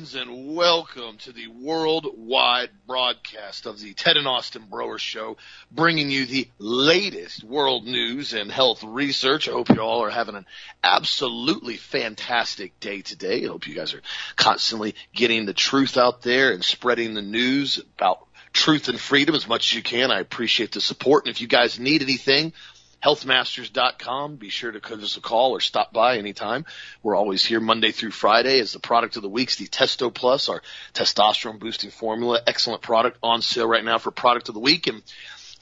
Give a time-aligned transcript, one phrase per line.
[0.00, 5.36] Friends, and welcome to the worldwide broadcast of the Ted and Austin Broer Show,
[5.70, 9.46] bringing you the latest world news and health research.
[9.46, 10.46] I hope you all are having an
[10.82, 13.44] absolutely fantastic day today.
[13.44, 14.00] I hope you guys are
[14.36, 19.46] constantly getting the truth out there and spreading the news about truth and freedom as
[19.46, 20.10] much as you can.
[20.10, 21.26] I appreciate the support.
[21.26, 22.54] And if you guys need anything,
[23.02, 24.36] healthmasters.com.
[24.36, 26.66] Be sure to give us a call or stop by anytime.
[27.02, 30.48] We're always here Monday through Friday as the product of the week's the Testo Plus,
[30.48, 30.62] our
[30.94, 32.40] testosterone boosting formula.
[32.46, 34.86] Excellent product on sale right now for product of the week.
[34.86, 35.02] And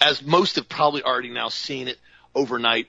[0.00, 1.98] as most have probably already now seen it
[2.34, 2.88] overnight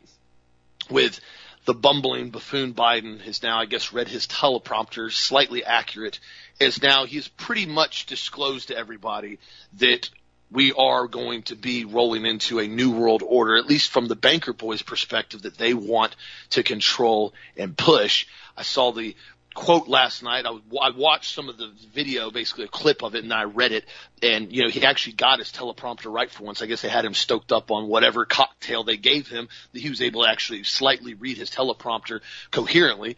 [0.90, 1.20] with
[1.66, 6.20] the bumbling buffoon Biden has now, I guess, read his teleprompter slightly accurate
[6.60, 9.38] as now he's pretty much disclosed to everybody
[9.74, 10.10] that
[10.52, 14.16] we are going to be rolling into a new world order, at least from the
[14.16, 16.16] banker boys perspective that they want
[16.52, 18.26] to control and push.
[18.58, 19.16] I saw the
[19.54, 20.46] quote last night.
[20.46, 23.72] I, I watched some of the video, basically a clip of it, and I read
[23.72, 23.86] it.
[24.24, 26.62] And you know, he actually got his teleprompter right for once.
[26.62, 29.90] I guess they had him stoked up on whatever cocktail they gave him that he
[29.90, 33.18] was able to actually slightly read his teleprompter coherently.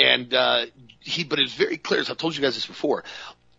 [0.00, 0.66] And uh,
[1.00, 2.00] he, but it's very clear.
[2.00, 3.04] As I've told you guys this before,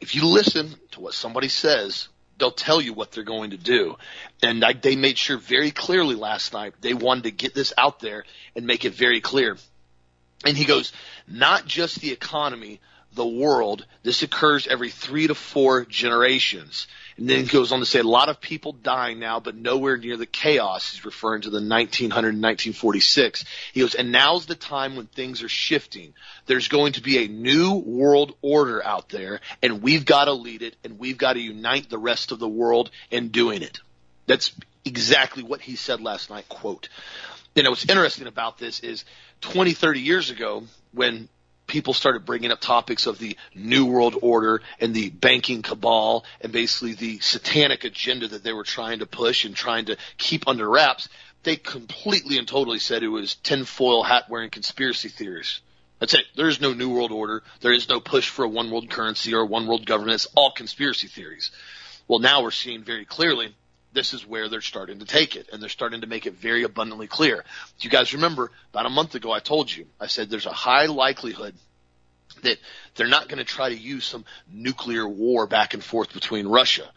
[0.02, 2.10] if you listen to what somebody says
[2.44, 3.96] they'll tell you what they're going to do.
[4.42, 8.02] And I, they made sure very clearly last night they wanted to get this out
[8.02, 9.56] there and make it very clear.
[10.46, 10.92] And he goes,
[11.26, 12.82] not just the economy,
[13.14, 13.86] the world.
[14.04, 16.88] This occurs every three to four generations.
[17.18, 19.98] And then he goes on to say a lot of people dying now, but nowhere
[19.98, 20.92] near the chaos.
[20.92, 23.46] He's referring to the 1900 and 1946.
[23.74, 26.14] He goes, and now's the time when things are shifting.
[26.48, 30.64] There's going to be a new world order out there, and we've got to lead
[30.64, 33.80] it, and we've got to unite the rest of the world in doing it.
[34.26, 34.54] That's
[34.86, 36.90] exactly what he said last night, quote.
[37.56, 39.06] You know, what's interesting about this is
[39.42, 40.64] 20, 30 years ago,
[40.94, 41.30] when
[41.74, 46.54] people started bringing up topics of the New World Order and the banking cabal and
[46.54, 50.70] basically the satanic agenda that they were trying to push and trying to keep under
[50.70, 51.10] wraps,
[51.42, 55.62] they completely and totally said it was tinfoil hat wearing conspiracy theories.
[55.98, 56.26] That's it.
[56.36, 57.42] There is no New World Order.
[57.62, 60.14] There is no push for a one world currency or a one world government.
[60.14, 61.50] It's all conspiracy theories.
[62.08, 63.56] Well, now we're seeing very clearly
[63.94, 66.64] this is where they're starting to take it and they're starting to make it very
[66.64, 67.38] abundantly clear.
[67.80, 70.52] Do you guys remember about a month ago I told you, I said there's a
[70.52, 71.56] high likelihood
[72.42, 72.58] that
[72.96, 76.90] they're not going to try to use some nuclear war back and forth between Russia.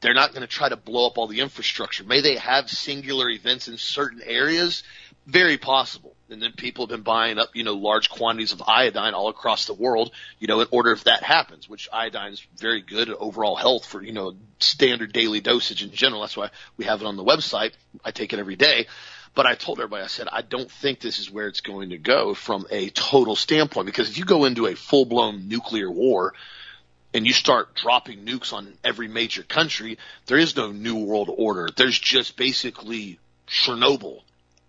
[0.00, 2.04] They're not going to try to blow up all the infrastructure.
[2.04, 4.82] May they have singular events in certain areas?
[5.26, 6.15] Very possible.
[6.28, 9.66] And then people have been buying up, you know, large quantities of iodine all across
[9.66, 10.10] the world,
[10.40, 13.86] you know, in order if that happens, which iodine is very good at overall health
[13.86, 16.22] for, you know, standard daily dosage in general.
[16.22, 17.72] That's why we have it on the website.
[18.04, 18.86] I take it every day.
[19.36, 21.98] But I told everybody, I said, I don't think this is where it's going to
[21.98, 26.32] go from a total standpoint because if you go into a full blown nuclear war,
[27.16, 31.68] and you start dropping nukes on every major country, there is no new world order.
[31.74, 34.20] There's just basically Chernobyl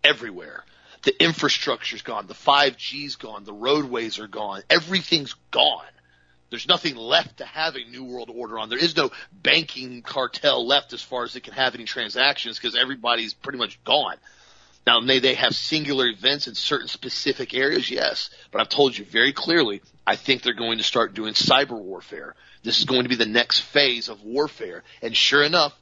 [0.01, 0.63] everywhere.
[1.03, 2.27] The infrastructure's gone.
[2.27, 3.43] The 5G's gone.
[3.43, 4.63] The roadways are gone.
[4.69, 5.85] Everything's gone.
[6.49, 8.69] There's nothing left to have a new world order on.
[8.69, 12.75] There is no banking cartel left as far as it can have any transactions because
[12.75, 14.15] everybody's pretty much gone.
[14.85, 17.91] Now, may they have singular events in certain specific areas?
[17.91, 18.29] Yes.
[18.51, 22.35] But I've told you very clearly, I think they're going to start doing cyber warfare.
[22.63, 24.83] This is going to be the next phase of warfare.
[25.01, 25.77] And sure enough,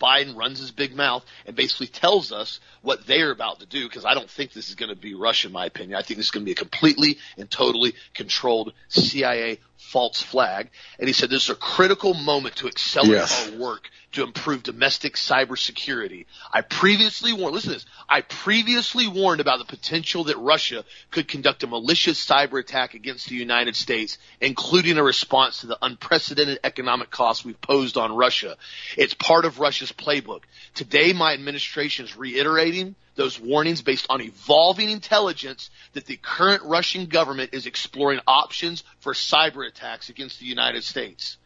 [0.00, 4.04] Biden runs his big mouth and basically tells us what they're about to do because
[4.04, 5.98] I don't think this is going to be Russia, in my opinion.
[5.98, 10.70] I think this is going to be a completely and totally controlled CIA false flag.
[10.98, 13.50] And he said this is a critical moment to accelerate yes.
[13.50, 16.24] our work to improve domestic cybersecurity.
[16.52, 21.28] I previously warned, listen to this, I previously warned about the potential that Russia could
[21.28, 26.60] conduct a malicious cyber attack against the United States, including a response to the unprecedented
[26.64, 28.56] economic costs we've posed on Russia.
[28.96, 30.42] It's part of Russia's playbook.
[30.74, 37.06] Today, my administration is reiterating those warnings based on evolving intelligence that the current Russian
[37.06, 41.38] government is exploring options for cyber attacks against the United States.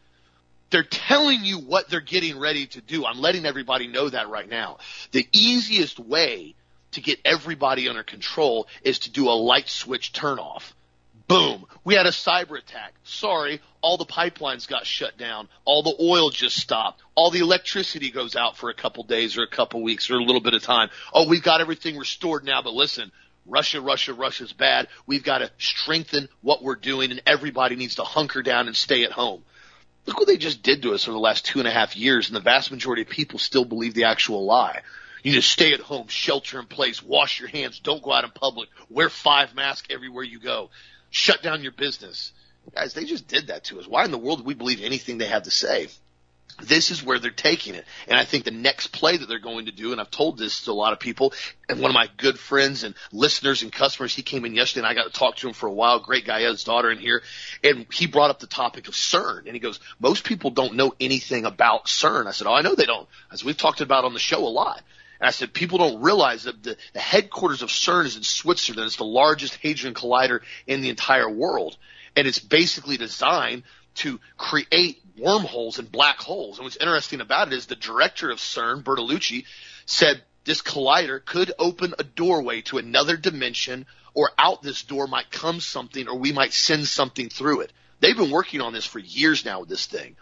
[0.69, 3.05] They're telling you what they're getting ready to do.
[3.05, 4.77] I'm letting everybody know that right now.
[5.11, 6.55] The easiest way
[6.91, 10.73] to get everybody under control is to do a light switch turnoff.
[11.31, 11.65] Boom.
[11.83, 12.93] We had a cyber attack.
[13.03, 15.47] Sorry, all the pipelines got shut down.
[15.65, 17.01] All the oil just stopped.
[17.15, 20.23] All the electricity goes out for a couple days or a couple weeks or a
[20.23, 20.89] little bit of time.
[21.13, 23.11] Oh, we've got everything restored now, but listen,
[23.45, 24.89] Russia, Russia, Russia's bad.
[25.07, 29.03] We've got to strengthen what we're doing and everybody needs to hunker down and stay
[29.03, 29.43] at home.
[30.05, 32.27] Look what they just did to us over the last two and a half years,
[32.27, 34.81] and the vast majority of people still believe the actual lie.
[35.23, 38.31] You to stay at home, shelter in place, wash your hands, don't go out in
[38.31, 40.71] public, wear five masks everywhere you go,
[41.11, 42.31] shut down your business.
[42.73, 43.87] Guys, they just did that to us.
[43.87, 45.87] Why in the world do we believe anything they have to say?
[46.61, 47.85] This is where they're taking it.
[48.07, 50.65] And I think the next play that they're going to do, and I've told this
[50.65, 51.33] to a lot of people,
[51.67, 54.87] and one of my good friends and listeners and customers, he came in yesterday and
[54.87, 55.99] I got to talk to him for a while.
[55.99, 57.23] Great guy, his daughter in here.
[57.63, 59.45] And he brought up the topic of CERN.
[59.45, 62.27] And he goes, most people don't know anything about CERN.
[62.27, 63.07] I said, oh, I know they don't.
[63.31, 64.83] As we've talked about on the show a lot.
[65.21, 68.87] And I said, people don't realize that the, the headquarters of CERN is in Switzerland.
[68.87, 71.77] It's the largest hadron collider in the entire world.
[72.15, 73.61] And it's basically designed
[73.95, 76.57] to create wormholes and black holes.
[76.57, 79.45] And what's interesting about it is the director of CERN, Bertolucci,
[79.85, 83.85] said this collider could open a doorway to another dimension
[84.15, 87.71] or out this door might come something or we might send something through it.
[87.99, 90.15] They've been working on this for years now with this thing,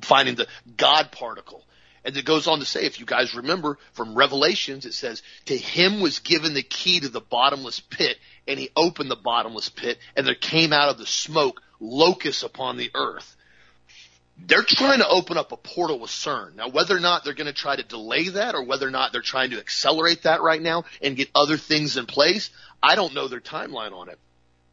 [0.00, 0.46] finding the
[0.78, 1.62] God particle.
[2.08, 5.54] And it goes on to say, if you guys remember from Revelations, it says, to
[5.54, 8.16] him was given the key to the bottomless pit
[8.46, 12.78] and he opened the bottomless pit and there came out of the smoke locusts upon
[12.78, 13.36] the earth.
[14.38, 16.54] They're trying to open up a portal with CERN.
[16.54, 19.12] Now, whether or not they're going to try to delay that or whether or not
[19.12, 22.48] they're trying to accelerate that right now and get other things in place,
[22.82, 24.18] I don't know their timeline on it.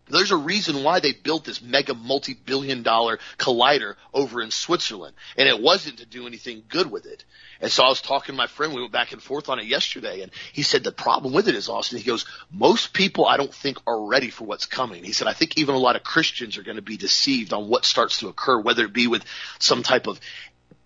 [0.07, 5.16] There's a reason why they built this mega multi-billion dollar collider over in Switzerland.
[5.36, 7.25] And it wasn't to do anything good with it.
[7.60, 9.66] And so I was talking to my friend, we went back and forth on it
[9.66, 13.38] yesterday, and he said the problem with it is, Austin, he goes, most people I
[13.38, 15.04] don't think are ready for what's coming.
[15.04, 17.68] He said, I think even a lot of Christians are going to be deceived on
[17.68, 19.24] what starts to occur, whether it be with
[19.60, 20.19] some type of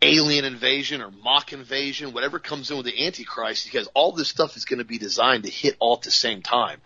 [0.01, 4.55] alien invasion or mock invasion, whatever comes in with the Antichrist, because all this stuff
[4.55, 6.79] is going to be designed to hit all at the same time.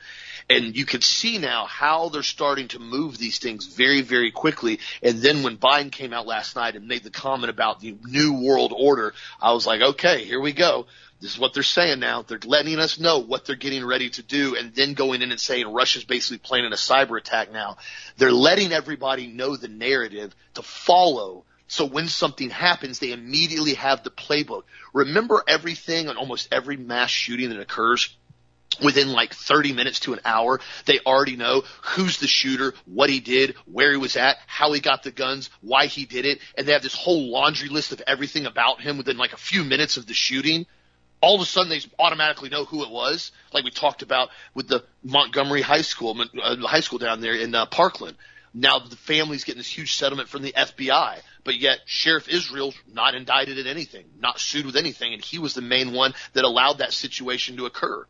[0.49, 4.79] And you can see now how they're starting to move these things very, very quickly.
[5.01, 8.45] And then when Biden came out last night and made the comment about the new
[8.45, 10.87] world order, I was like, okay, here we go.
[11.21, 12.21] This is what they're saying now.
[12.23, 15.39] They're letting us know what they're getting ready to do and then going in and
[15.39, 17.77] saying Russia's basically planning a cyber attack now.
[18.17, 24.03] They're letting everybody know the narrative to follow so when something happens, they immediately have
[24.03, 24.63] the playbook.
[24.93, 28.15] Remember everything on almost every mass shooting that occurs?
[28.81, 33.19] Within like 30 minutes to an hour, they already know who's the shooter, what he
[33.19, 36.67] did, where he was at, how he got the guns, why he did it, and
[36.67, 39.97] they have this whole laundry list of everything about him within like a few minutes
[39.97, 40.65] of the shooting.
[41.21, 44.67] All of a sudden, they automatically know who it was, like we talked about with
[44.67, 48.17] the Montgomery High School, uh, high school down there in uh, Parkland.
[48.53, 53.15] Now the family's getting this huge settlement from the FBI, but yet Sheriff Israel's not
[53.15, 56.77] indicted in anything, not sued with anything, and he was the main one that allowed
[56.77, 58.05] that situation to occur.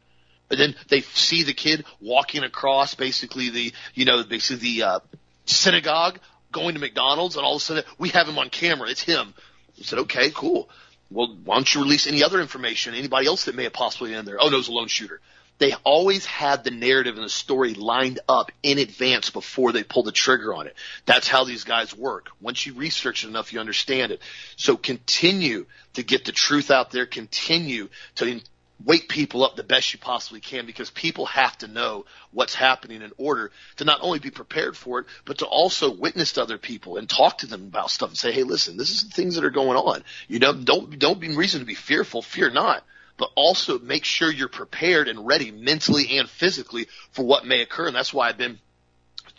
[0.54, 5.00] And then they see the kid walking across basically the, you know, basically the, uh,
[5.46, 6.20] synagogue
[6.52, 8.90] going to McDonald's and all of a sudden we have him on camera.
[8.90, 9.34] It's him.
[9.78, 10.70] We said, okay, cool.
[11.10, 12.96] Well, why don't you release any other information?
[12.96, 14.38] Anybody else that may have possibly been there?
[14.40, 15.20] Oh, no, it's a lone shooter.
[15.60, 20.04] They always had the narrative and the story lined up in advance before they pull
[20.04, 20.76] the trigger on it.
[21.06, 22.30] That's how these guys work.
[22.42, 24.20] Once you research it enough, you understand it.
[24.56, 27.06] So continue to get the truth out there.
[27.06, 28.42] Continue to
[28.84, 33.02] wake people up the best you possibly can because people have to know what's happening
[33.02, 36.58] in order to not only be prepared for it, but to also witness to other
[36.58, 39.36] people and talk to them about stuff and say, Hey, listen, this is the things
[39.36, 40.04] that are going on.
[40.28, 42.22] You know, don't, don't be reason to be fearful.
[42.22, 42.84] Fear not.
[43.16, 47.88] But also make sure you're prepared and ready mentally and physically for what may occur.
[47.88, 48.60] And that's why I've been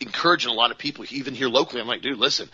[0.00, 1.80] encouraging a lot of people, even here locally.
[1.80, 2.48] I'm like, dude, listen,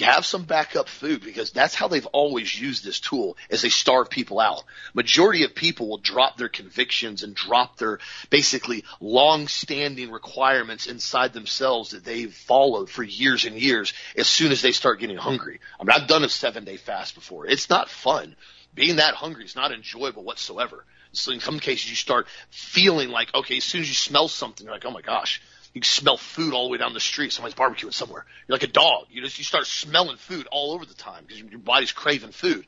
[0.00, 4.10] have some backup food because that's how they've always used this tool as they starve
[4.10, 4.64] people out.
[4.94, 7.98] Majority of people will drop their convictions and drop their
[8.30, 14.62] basically long-standing requirements inside themselves that they've followed for years and years as soon as
[14.62, 15.60] they start getting hungry.
[15.78, 17.46] I mean, I've done a seven day fast before.
[17.46, 18.36] It's not fun.
[18.74, 20.84] Being that hungry is not enjoyable whatsoever.
[21.12, 24.64] So in some cases you start feeling like, okay, as soon as you smell something,
[24.64, 25.42] you're like, oh my gosh,
[25.74, 27.32] you can smell food all the way down the street.
[27.32, 28.26] Somebody's barbecuing somewhere.
[28.46, 29.06] You're like a dog.
[29.10, 32.66] You just you start smelling food all over the time because your body's craving food.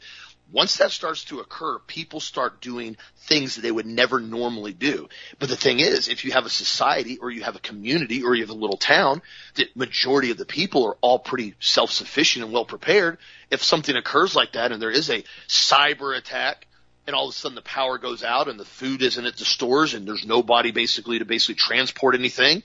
[0.53, 5.09] Once that starts to occur, people start doing things that they would never normally do.
[5.39, 8.35] But the thing is, if you have a society or you have a community or
[8.35, 9.23] you have a little town,
[9.55, 13.19] the majority of the people are all pretty self-sufficient and well prepared.
[13.51, 16.67] If something occurs like that and there is a cyber attack,
[17.07, 19.45] and all of a sudden the power goes out and the food isn't at the
[19.45, 22.63] stores and there's nobody basically to basically transport anything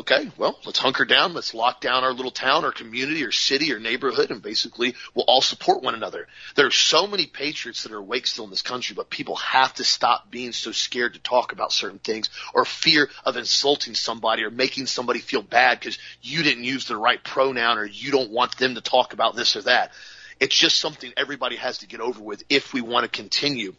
[0.00, 1.34] okay, well, let's hunker down.
[1.34, 5.26] Let's lock down our little town or community or city or neighborhood and basically we'll
[5.28, 6.26] all support one another.
[6.54, 9.74] There are so many patriots that are awake still in this country, but people have
[9.74, 14.42] to stop being so scared to talk about certain things or fear of insulting somebody
[14.42, 18.30] or making somebody feel bad because you didn't use the right pronoun or you don't
[18.30, 19.92] want them to talk about this or that.
[20.40, 23.74] It's just something everybody has to get over with if we want to continue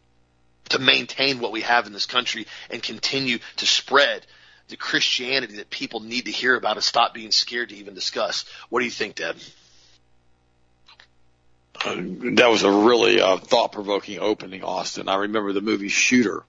[0.69, 4.25] to maintain what we have in this country and continue to spread
[4.71, 8.45] the Christianity that people need to hear about and stop being scared to even discuss.
[8.69, 9.35] What do you think, Deb?
[11.83, 11.95] Uh,
[12.35, 15.09] that was a really uh, thought-provoking opening, Austin.
[15.09, 16.43] I remember the movie Shooter.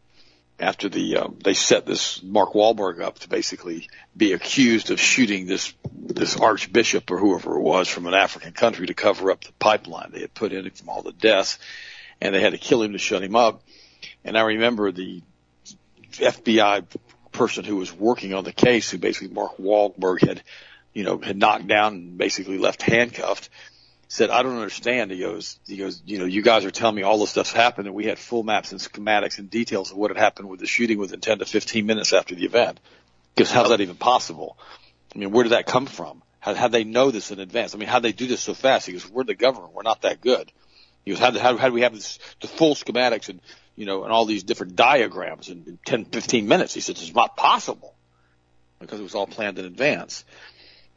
[0.61, 5.47] After the um, they set this Mark Wahlberg up to basically be accused of shooting
[5.47, 9.53] this this archbishop or whoever it was from an African country to cover up the
[9.59, 11.59] pipeline they had put in from all the deaths,
[12.21, 13.63] and they had to kill him to shut him up.
[14.25, 15.23] And I remember the
[16.13, 16.85] FBI
[17.33, 20.43] person who was working on the case, who basically Mark Wahlberg had,
[20.93, 23.49] you know, had knocked down and basically left handcuffed,
[24.09, 25.11] said, I don't understand.
[25.11, 27.87] He goes, he goes, you know, you guys are telling me all this stuff's happened
[27.87, 30.67] and we had full maps and schematics and details of what had happened with the
[30.67, 32.79] shooting within 10 to 15 minutes after the event.
[33.35, 34.59] Because how's that even possible?
[35.15, 36.23] I mean, where did that come from?
[36.41, 37.75] How, how they know this in advance?
[37.75, 38.87] I mean, how they do this so fast?
[38.87, 39.73] He goes, we're the government.
[39.73, 40.53] We're not that good.
[41.05, 43.41] He goes, how, how, how do we have this, the full schematics and
[43.77, 46.75] you know, and all these different diagrams in 10, 15 minutes.
[46.75, 47.95] He said, it's not possible
[48.79, 50.25] because it was all planned in advance.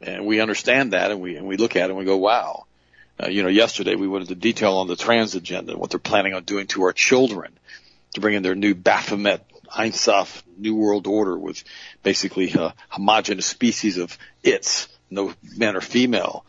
[0.00, 2.66] And we understand that and we, and we look at it and we go, wow.
[3.22, 5.98] Uh, you know, yesterday we went into detail on the trans agenda and what they're
[5.98, 7.58] planning on doing to our children
[8.14, 11.64] to bring in their new Baphomet Einsauf New World Order with
[12.02, 16.44] basically a homogenous species of its, no man or female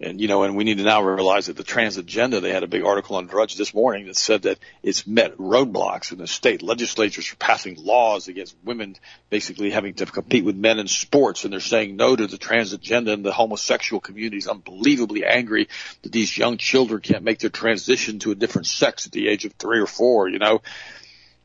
[0.00, 2.40] and you know, and we need to now realize that the trans agenda.
[2.40, 6.10] They had a big article on Drudge this morning that said that it's met roadblocks
[6.10, 8.96] in the state legislatures for passing laws against women
[9.30, 12.72] basically having to compete with men in sports, and they're saying no to the trans
[12.72, 13.12] agenda.
[13.12, 15.68] And the homosexual community is unbelievably angry
[16.02, 19.44] that these young children can't make their transition to a different sex at the age
[19.44, 20.28] of three or four.
[20.28, 20.60] You know,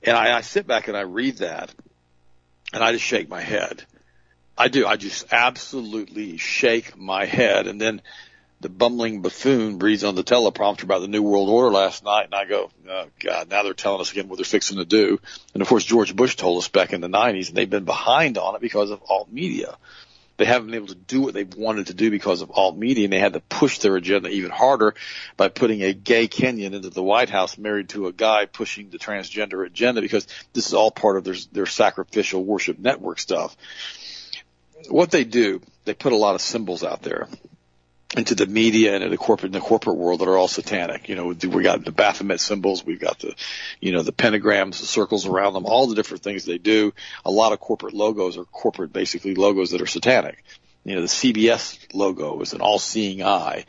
[0.01, 1.71] and I, I sit back and I read that,
[2.73, 3.83] and I just shake my head.
[4.57, 4.87] I do.
[4.87, 8.01] I just absolutely shake my head, and then
[8.61, 12.35] the bumbling buffoon reads on the teleprompter about the New World Order last night, and
[12.35, 15.19] I go, oh, God, now they're telling us again what they're fixing to do.
[15.53, 18.37] And of course, George Bush told us back in the 90s, and they've been behind
[18.37, 19.77] on it because of alt media.
[20.35, 23.05] They haven't been able to do what they've wanted to do because of alt media,
[23.05, 24.93] and they had to push their agenda even harder
[25.37, 28.99] by putting a gay Kenyan into the White House married to a guy pushing the
[28.99, 33.55] transgender agenda because this is all part of their, their sacrificial worship network stuff.
[34.89, 37.27] What they do, they put a lot of symbols out there
[38.19, 41.09] into the media and in the corporate the corporate world that are all satanic.
[41.09, 43.33] You know, we got the Baphomet symbols, we've got the,
[43.79, 46.93] you know, the pentagrams, the circles around them, all the different things they do.
[47.25, 50.43] A lot of corporate logos are corporate, basically logos that are satanic.
[50.83, 53.65] You know, the CBS logo is an all-seeing eye.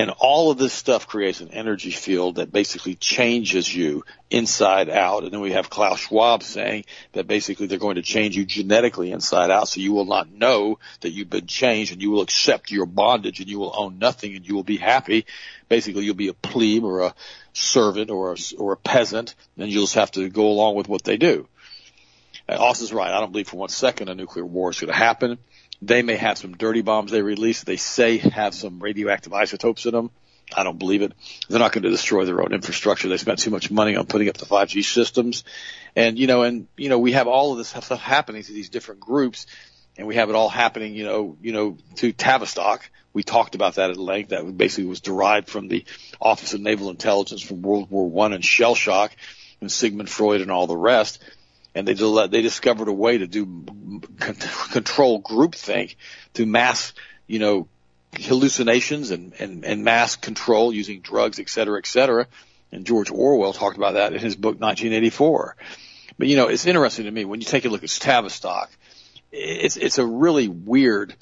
[0.00, 5.24] And all of this stuff creates an energy field that basically changes you inside out.
[5.24, 9.12] And then we have Klaus Schwab saying that basically they're going to change you genetically
[9.12, 9.68] inside out.
[9.68, 13.40] So you will not know that you've been changed and you will accept your bondage
[13.40, 15.26] and you will own nothing and you will be happy.
[15.68, 17.14] Basically you'll be a plebe or a
[17.52, 21.04] servant or a, or a peasant and you'll just have to go along with what
[21.04, 21.46] they do.
[22.48, 23.12] And Austin's right.
[23.12, 25.36] I don't believe for one second a nuclear war is going to happen.
[25.82, 27.64] They may have some dirty bombs they release.
[27.64, 30.10] They say have some radioactive isotopes in them.
[30.54, 31.12] I don't believe it.
[31.48, 33.08] They're not going to destroy their own infrastructure.
[33.08, 35.44] They spent too much money on putting up the 5G systems.
[35.94, 38.68] And, you know, and, you know, we have all of this stuff happening to these
[38.68, 39.46] different groups
[39.96, 42.88] and we have it all happening, you know, you know, to Tavistock.
[43.12, 44.30] We talked about that at length.
[44.30, 45.84] That basically was derived from the
[46.20, 49.14] Office of Naval Intelligence from World War One and shell shock
[49.60, 51.22] and Sigmund Freud and all the rest
[51.74, 51.94] and they
[52.26, 53.46] they discovered a way to do
[54.72, 55.96] control groupthink
[56.34, 56.92] through mass,
[57.26, 57.68] you know,
[58.18, 62.26] hallucinations and, and, and mass control using drugs, et cetera, et cetera.
[62.72, 65.56] And George Orwell talked about that in his book 1984.
[66.18, 68.70] But you know, it's interesting to me when you take a look at Tavistock.
[69.32, 71.14] It's it's a really weird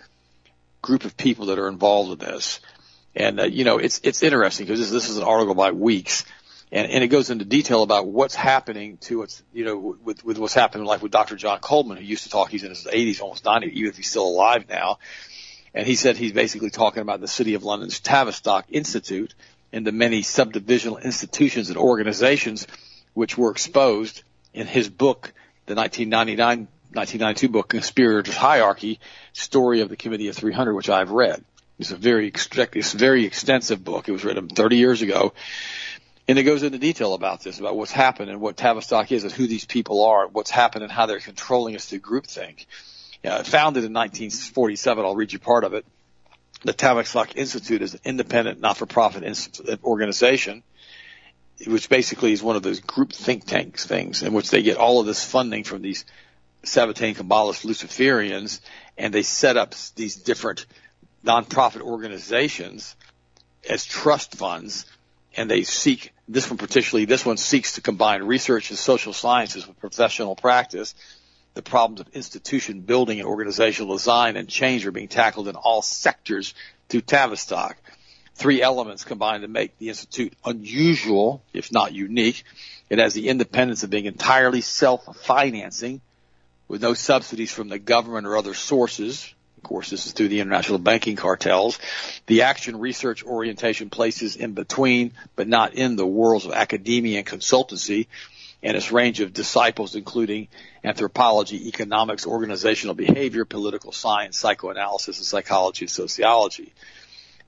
[0.81, 2.61] group of people that are involved in this,
[3.15, 6.25] and uh, you know, it's it's interesting because this, this is an article by Weeks
[6.71, 10.39] and, and it goes into detail about what's happening to its, you know, with, with
[10.39, 11.37] what's happening in life with Dr.
[11.37, 14.11] John Coleman, who used to talk, he's in his 80s, almost 90, even if he's
[14.11, 14.99] still alive now.
[15.75, 19.35] And he said he's basically talking about the City of London's Tavistock Institute
[19.73, 22.67] and the many subdivisional institutions and organizations
[23.15, 24.23] which were exposed
[24.53, 25.33] in his book,
[25.67, 29.01] the 1999, 1992 book, Conspirators Hierarchy,
[29.33, 31.45] Story of the Committee of 300, which I've read.
[31.79, 34.09] It's a very, it's a very extensive book.
[34.09, 35.33] It was written 30 years ago
[36.29, 39.33] and it goes into detail about this, about what's happened and what Tavistock is and
[39.33, 42.67] who these people are, what's happened and how they're controlling us through groupthink.
[43.25, 45.87] Uh, founded in 1947, I'll read you part of it.
[46.63, 49.25] The Tavistock Institute is an independent, not-for-profit
[49.83, 50.63] organization,
[51.67, 55.01] which basically is one of those group think tanks things in which they get all
[55.01, 56.05] of this funding from these
[56.63, 58.61] Sabbatean Kabbalist Luciferians,
[58.99, 60.67] and they set up these different
[61.25, 62.97] nonprofit organizations
[63.69, 64.85] as trust funds
[65.37, 67.07] and they seek this one particularly.
[67.07, 70.95] This one seeks to combine research and social sciences with professional practice.
[71.55, 75.83] the problems of institution building and organizational design and change are being tackled in all
[75.83, 76.55] sectors
[76.89, 77.77] through Tavistock.
[78.37, 82.45] Three elements combine to make the Institute unusual, if not unique.
[82.89, 86.01] It has the independence of being entirely self-financing
[86.69, 89.35] with no subsidies from the government or other sources.
[89.59, 91.81] Of course, this is through the international banking cartels.
[92.27, 97.27] The action research orientation places in between, but not in the worlds of academia and
[97.27, 98.07] consultancy
[98.63, 100.47] and its range of disciples, including
[100.85, 106.73] anthropology, economics, organizational behavior, political science, psychoanalysis, and psychology and sociology.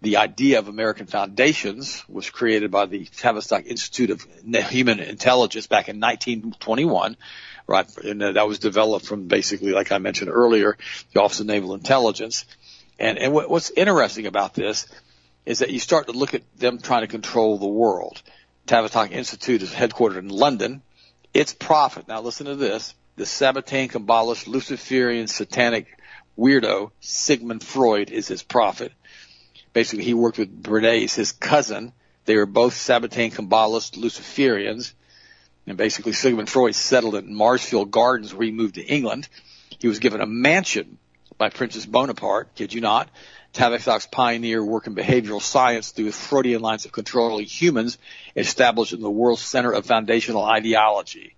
[0.03, 4.27] The idea of American foundations was created by the Tavistock Institute of
[4.71, 7.17] Human Intelligence back in 1921,
[7.67, 7.87] right?
[7.99, 10.77] And uh, that was developed from basically, like I mentioned earlier,
[11.13, 12.45] the Office of Naval Intelligence.
[12.99, 14.87] And, and what, what's interesting about this
[15.47, 18.23] is that you start to look at them trying to control the world.
[18.67, 20.83] Tavistock Institute is headquartered in London.
[21.33, 25.87] Its prophet, now listen to this, the Sabbatean Kabbalist Luciferian satanic
[26.39, 28.93] weirdo Sigmund Freud is his prophet.
[29.73, 31.93] Basically, he worked with Bernays, his cousin.
[32.25, 34.95] They were both Sabbatean Kabbalists, Luciferians.
[35.67, 39.29] And basically, Sigmund Freud settled in Maresfield Gardens where he moved to England.
[39.79, 40.99] He was given a mansion
[41.39, 43.09] by Princess Bonaparte, kid you not.
[43.53, 47.99] Tavistock's pioneer work in behavioral science through Freudian lines of controlling humans
[48.37, 51.35] established in the world's center of foundational ideology.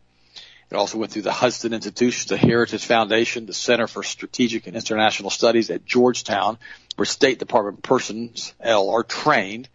[0.70, 4.74] It also went through the Hudson Institution, the Heritage Foundation, the Center for Strategic and
[4.74, 6.58] International Studies at Georgetown,
[6.96, 9.68] where State Department personnel are trained.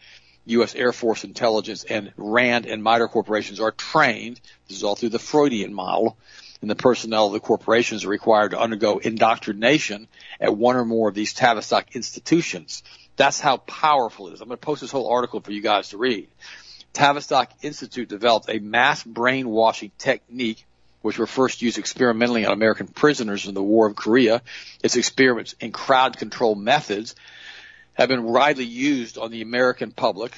[0.48, 0.76] U.S.
[0.76, 4.40] Air Force intelligence and RAND and MITRE corporations are trained.
[4.68, 6.18] This is all through the Freudian model
[6.62, 10.08] and the personnel of the corporations are required to undergo indoctrination
[10.40, 12.84] at one or more of these Tavistock institutions.
[13.16, 14.42] That's how powerful it is.
[14.42, 16.28] I'm going to post this whole article for you guys to read.
[16.94, 20.66] Tavistock Institute developed a mass brainwashing technique
[21.02, 24.42] which were first used experimentally on American prisoners in the War of Korea.
[24.84, 27.16] Its experiments in crowd control methods
[27.98, 30.32] have been widely used on the American public,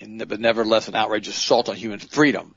[0.00, 2.54] but nevertheless an outrageous assault on human freedom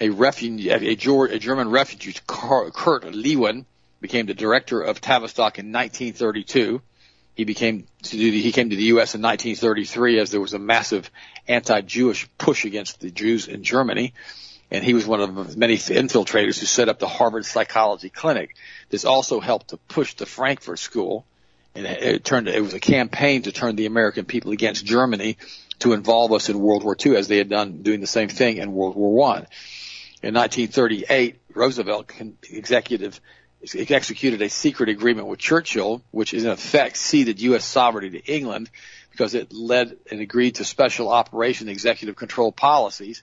[0.00, 3.66] a refugee, a, German refugee, Kurt Lewin,
[4.00, 6.80] became the director of Tavistock in 1932.
[7.34, 9.14] He became to the, he came to the U.S.
[9.14, 11.10] in 1933 as there was a massive
[11.46, 14.12] anti-Jewish push against the Jews in Germany,
[14.70, 18.56] and he was one of many infiltrators who set up the Harvard Psychology Clinic.
[18.90, 21.24] This also helped to push the Frankfurt School,
[21.78, 25.38] and it turned it was a campaign to turn the American people against Germany
[25.78, 28.56] to involve us in World War II, as they had done doing the same thing
[28.56, 29.46] in World War One.
[30.20, 32.10] In 1938, Roosevelt
[32.50, 33.20] executive
[33.74, 37.64] executed a secret agreement with Churchill, which in effect ceded U.S.
[37.64, 38.70] sovereignty to England
[39.10, 43.22] because it led and agreed to special operation executive control policies.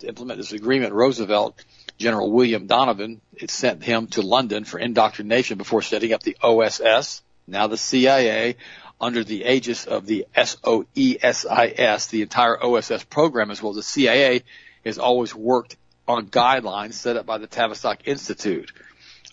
[0.00, 1.64] To implement this agreement, Roosevelt,
[1.98, 7.22] General William Donovan, it sent him to London for indoctrination before setting up the OSS,
[7.46, 8.56] now the CIA,
[9.00, 14.42] under the aegis of the SOESIS, the entire OSS program, as well as the CIA,
[14.84, 15.76] has always worked
[16.08, 18.72] on guidelines set up by the Tavistock Institute.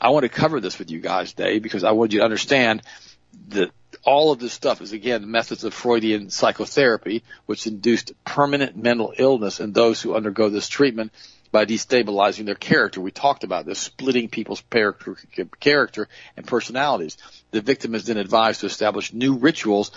[0.01, 2.81] I want to cover this with you guys today because I want you to understand
[3.49, 3.71] that
[4.03, 9.59] all of this stuff is again methods of Freudian psychotherapy, which induced permanent mental illness
[9.59, 11.11] in those who undergo this treatment
[11.53, 12.99] by destabilizing their character.
[12.99, 14.63] We talked about this, splitting people's
[15.59, 17.17] character, and personalities.
[17.51, 19.91] The victim is then advised to establish new rituals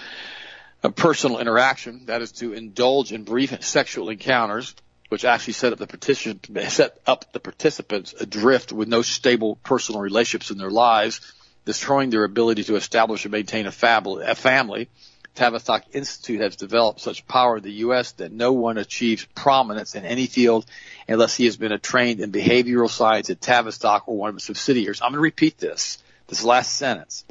[0.82, 4.74] of personal interaction, that is to indulge in brief sexual encounters,
[5.08, 10.02] which actually set up the participant, set up the participants adrift with no stable personal
[10.02, 11.32] relationships in their lives,
[11.64, 14.90] destroying their ability to establish and maintain a, a family.
[15.36, 18.12] Tavistock Institute has developed such power in the U.S.
[18.12, 20.66] that no one achieves prominence in any field
[21.08, 25.00] unless he has been trained in behavioral science at Tavistock or one of its subsidiaries.
[25.00, 27.24] I'm going to repeat this, this last sentence.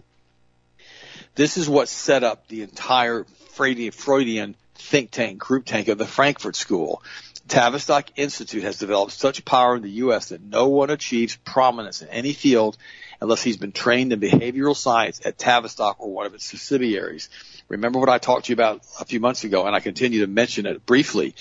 [1.33, 6.55] This is what set up the entire Freudian think tank, group tank of the Frankfurt
[6.55, 7.01] School.
[7.47, 10.29] Tavistock Institute has developed such power in the U.S.
[10.29, 12.77] that no one achieves prominence in any field
[13.21, 17.29] unless he's been trained in behavioral science at Tavistock or one of its subsidiaries.
[17.67, 20.27] Remember what I talked to you about a few months ago, and I continue to
[20.27, 21.33] mention it briefly,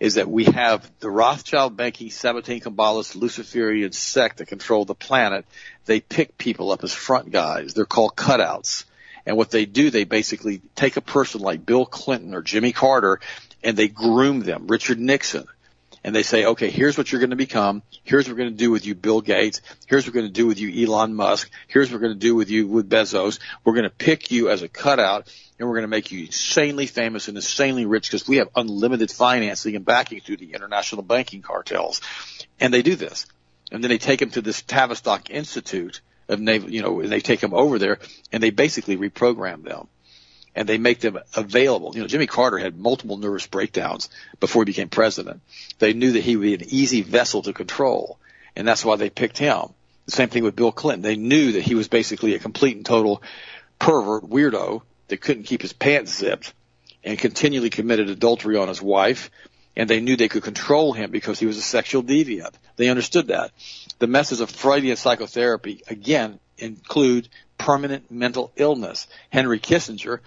[0.00, 5.44] is that we have the Rothschild banking Sabbatean Kabbalist Luciferian sect that control the planet.
[5.84, 7.74] They pick people up as front guys.
[7.74, 8.84] They're called cutouts.
[9.24, 13.20] And what they do, they basically take a person like Bill Clinton or Jimmy Carter
[13.62, 15.46] and they groom them, Richard Nixon.
[16.04, 17.82] And they say, okay, here's what you're going to become.
[18.02, 19.60] Here's what we're going to do with you, Bill Gates.
[19.86, 21.48] Here's what we're going to do with you, Elon Musk.
[21.68, 23.38] Here's what we're going to do with you, with Bezos.
[23.64, 26.86] We're going to pick you as a cutout and we're going to make you insanely
[26.86, 31.42] famous and insanely rich because we have unlimited financing and backing through the international banking
[31.42, 32.00] cartels.
[32.58, 33.26] And they do this.
[33.70, 37.20] And then they take them to this Tavistock Institute of naval, you know, and they
[37.20, 38.00] take them over there
[38.32, 39.86] and they basically reprogram them
[40.54, 41.92] and they make them available.
[41.94, 44.08] You know, Jimmy Carter had multiple nervous breakdowns
[44.40, 45.40] before he became president.
[45.78, 48.18] They knew that he would be an easy vessel to control,
[48.54, 49.68] and that's why they picked him.
[50.06, 51.02] The same thing with Bill Clinton.
[51.02, 53.22] They knew that he was basically a complete and total
[53.78, 56.52] pervert, weirdo that couldn't keep his pants zipped
[57.04, 59.30] and continually committed adultery on his wife.
[59.74, 62.52] And they knew they could control him because he was a sexual deviant.
[62.76, 63.52] They understood that.
[64.00, 67.28] The methods of Freudian psychotherapy, again, include
[67.62, 69.06] permanent mental illness.
[69.30, 70.18] Henry Kissinger,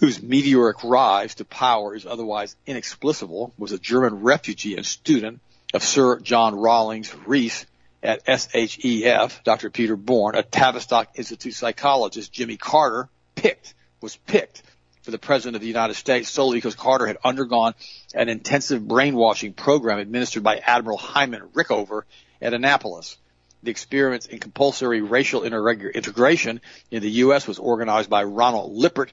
[0.00, 5.40] whose meteoric rise to power is otherwise inexplicable, was a German refugee and student
[5.72, 7.66] of Sir John Rawlings Rees
[8.02, 9.70] at SHAEF, Dr.
[9.70, 14.62] Peter Bourne, a Tavistock Institute psychologist, Jimmy Carter, picked, was picked
[15.02, 17.74] for the President of the United States solely because Carter had undergone
[18.12, 22.02] an intensive brainwashing program administered by Admiral Hyman Rickover
[22.42, 23.18] at Annapolis.
[23.62, 27.48] The experiment in compulsory racial integration in the U.S.
[27.48, 29.10] was organized by Ronald Lippitt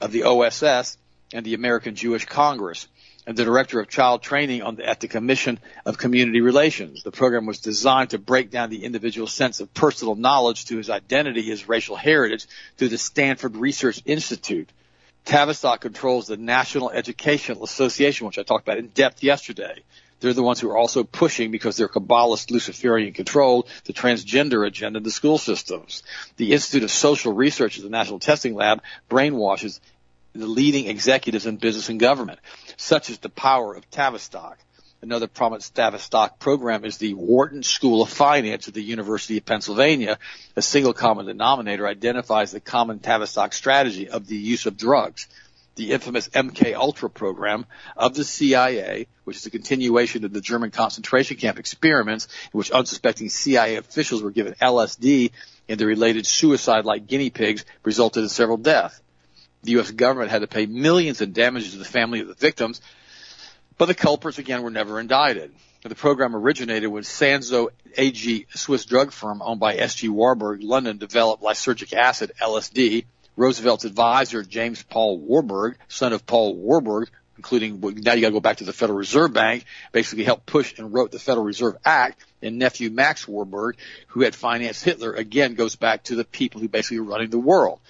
[0.00, 0.98] of the OSS
[1.32, 2.86] and the American Jewish Congress
[3.26, 7.02] and the director of child training the, at the Commission of Community Relations.
[7.02, 10.88] The program was designed to break down the individual's sense of personal knowledge to his
[10.88, 14.70] identity, his racial heritage through the Stanford Research Institute.
[15.24, 19.82] Tavistock controls the National Educational Association, which I talked about in depth yesterday.
[20.20, 24.98] They're the ones who are also pushing, because they're Kabbalist Luciferian controlled, the transgender agenda
[24.98, 26.02] in the school systems.
[26.36, 29.80] The Institute of Social Research at the National Testing Lab brainwashes
[30.34, 32.40] the leading executives in business and government,
[32.76, 34.58] such as the power of Tavistock.
[35.02, 40.18] Another prominent Tavistock program is the Wharton School of Finance at the University of Pennsylvania.
[40.56, 45.28] A single common denominator identifies the common Tavistock strategy of the use of drugs
[45.76, 50.70] the infamous MK Ultra program of the CIA, which is a continuation of the German
[50.70, 55.30] concentration camp experiments in which unsuspecting CIA officials were given LSD
[55.68, 59.00] and the related suicide-like guinea pigs resulted in several deaths.
[59.62, 59.90] The U.S.
[59.90, 62.80] government had to pay millions in damages to the family of the victims,
[63.78, 65.52] but the culprits again were never indicted.
[65.82, 70.08] The program originated when Sandoz AG, a Swiss drug firm owned by S.G.
[70.08, 73.04] Warburg, London, developed lysergic acid, LSD,
[73.36, 78.40] Roosevelt's advisor, James Paul Warburg, son of Paul Warburg, including now you got to go
[78.40, 82.24] back to the Federal Reserve Bank, basically helped push and wrote the Federal Reserve Act.
[82.42, 83.76] And nephew Max Warburg,
[84.08, 87.38] who had financed Hitler, again goes back to the people who basically are running the
[87.38, 87.80] world.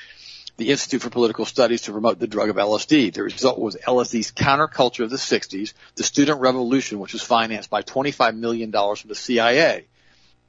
[0.57, 3.13] The Institute for Political Studies to promote the drug of LSD.
[3.13, 7.83] The result was LSD's counterculture of the 60s, the student revolution, which was financed by
[7.83, 9.85] $25 million from the CIA.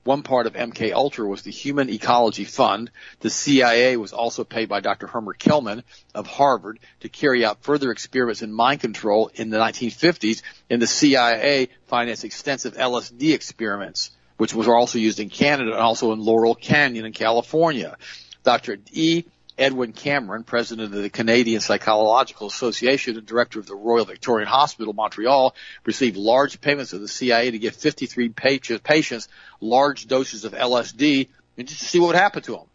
[0.07, 2.91] One part of MK Ultra was the Human Ecology Fund.
[3.19, 5.05] The CIA was also paid by Dr.
[5.05, 5.83] Herbert Kelman
[6.15, 10.87] of Harvard to carry out further experiments in mind control in the 1950s, and the
[10.87, 16.55] CIA financed extensive LSD experiments, which were also used in Canada and also in Laurel
[16.55, 17.97] Canyon in California.
[18.45, 18.77] Dr.
[18.93, 19.25] E.
[19.57, 24.93] Edwin Cameron, president of the Canadian Psychological Association and director of the Royal Victorian Hospital,
[24.93, 29.27] Montreal, received large payments of the CIA to give 53 patients
[29.59, 32.67] large doses of LSD and just to see what would happen to them.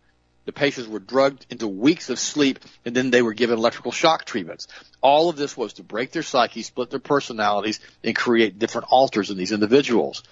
[0.45, 4.25] The patients were drugged into weeks of sleep and then they were given electrical shock
[4.25, 4.67] treatments.
[5.01, 9.31] All of this was to break their psyche, split their personalities, and create different alters
[9.31, 10.25] in these individuals.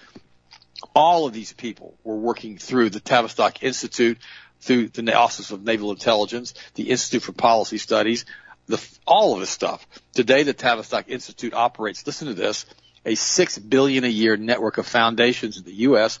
[0.95, 4.17] All of these people were working through the Tavistock Institute,
[4.59, 8.25] through the Office of Naval Intelligence, the Institute for Policy Studies,
[8.67, 9.85] the, all of this stuff.
[10.13, 12.65] Today, the Tavistock Institute operates, listen to this,
[13.05, 16.19] a six billion a year network of foundations in the U.S.,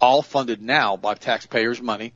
[0.00, 2.12] all funded now by taxpayers' money.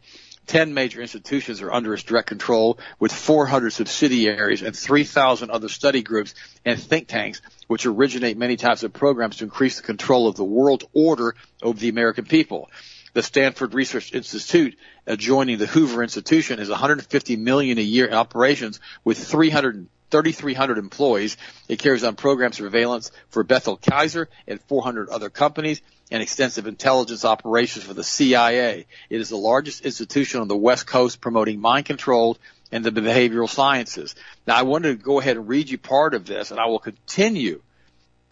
[0.46, 6.02] Ten major institutions are under its direct control with 400 subsidiaries and 3,000 other study
[6.02, 10.36] groups and think tanks which originate many types of programs to increase the control of
[10.36, 12.70] the world order over the American people.
[13.12, 18.78] The Stanford Research Institute adjoining the Hoover Institution is 150 million a year in operations
[19.04, 21.36] with 300 3,300 employees.
[21.68, 27.24] It carries on program surveillance for Bechtel Kaiser and 400 other companies and extensive intelligence
[27.24, 28.86] operations for the CIA.
[29.10, 32.38] It is the largest institution on the West Coast promoting mind control
[32.70, 34.14] and the behavioral sciences.
[34.46, 36.78] Now I wanted to go ahead and read you part of this and I will
[36.78, 37.62] continue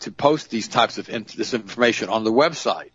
[0.00, 2.90] to post these types of this information on the website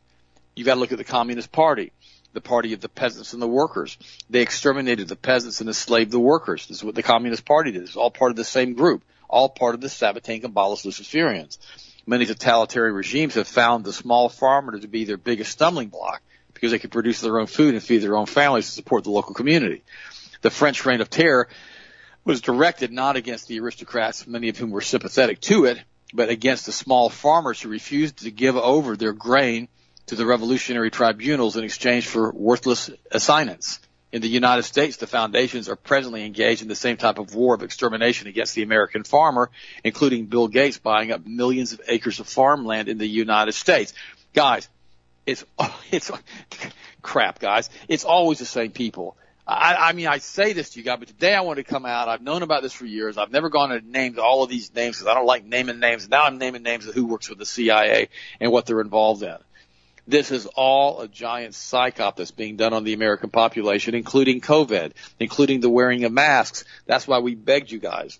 [0.59, 1.93] You've got to look at the Communist Party,
[2.33, 3.97] the party of the peasants and the workers.
[4.29, 6.67] They exterminated the peasants and enslaved the workers.
[6.67, 7.83] This is what the Communist Party did.
[7.83, 11.57] It's all part of the same group, all part of the Sabbatean Kabbalist Luciferians.
[12.05, 16.21] Many totalitarian regimes have found the small farmer to be their biggest stumbling block
[16.53, 19.11] because they can produce their own food and feed their own families to support the
[19.11, 19.83] local community.
[20.41, 21.47] The French Reign of Terror
[22.25, 25.79] was directed not against the aristocrats, many of whom were sympathetic to it,
[26.13, 29.67] but against the small farmers who refused to give over their grain
[30.09, 33.79] to the revolutionary tribunals in exchange for worthless assignments.
[34.11, 37.53] In the United States, the foundations are presently engaged in the same type of war
[37.53, 39.51] of extermination against the American farmer,
[39.83, 43.93] including Bill Gates buying up millions of acres of farmland in the United States.
[44.33, 44.67] Guys,
[45.27, 45.45] it's,
[45.91, 46.09] it's,
[47.03, 47.69] crap, guys.
[47.87, 49.15] It's always the same people.
[49.45, 51.85] I, I mean, I say this to you guys, but today I want to come
[51.85, 52.07] out.
[52.07, 53.19] I've known about this for years.
[53.19, 56.09] I've never gone to name all of these names because I don't like naming names.
[56.09, 59.37] Now I'm naming names of who works with the CIA and what they're involved in.
[60.09, 64.93] This is all a giant psyop that's being done on the American population, including COVID,
[65.19, 66.65] including the wearing of masks.
[66.87, 68.19] That's why we begged you guys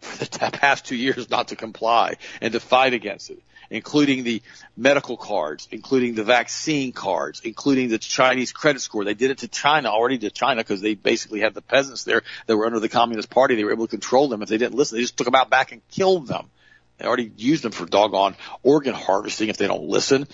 [0.00, 4.42] for the past two years not to comply and to fight against it including the
[4.76, 9.04] medical cards, including the vaccine cards, including the Chinese credit score.
[9.04, 12.22] They did it to China already to China because they basically had the peasants there
[12.46, 13.54] that were under the Communist Party.
[13.54, 14.42] They were able to control them.
[14.42, 16.50] If they didn't listen, they just took them out back and killed them.
[16.98, 20.26] They already used them for doggone organ harvesting if they don't listen.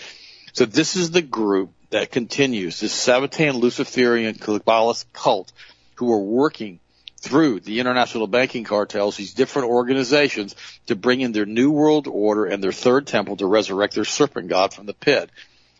[0.57, 5.53] So this is the group that continues, this Sabbatean Luciferian Kabbalist cult
[5.97, 6.81] who are working
[7.19, 12.47] through the international banking cartels, these different organizations, to bring in their new world order
[12.47, 15.29] and their third temple to resurrect their serpent god from the pit.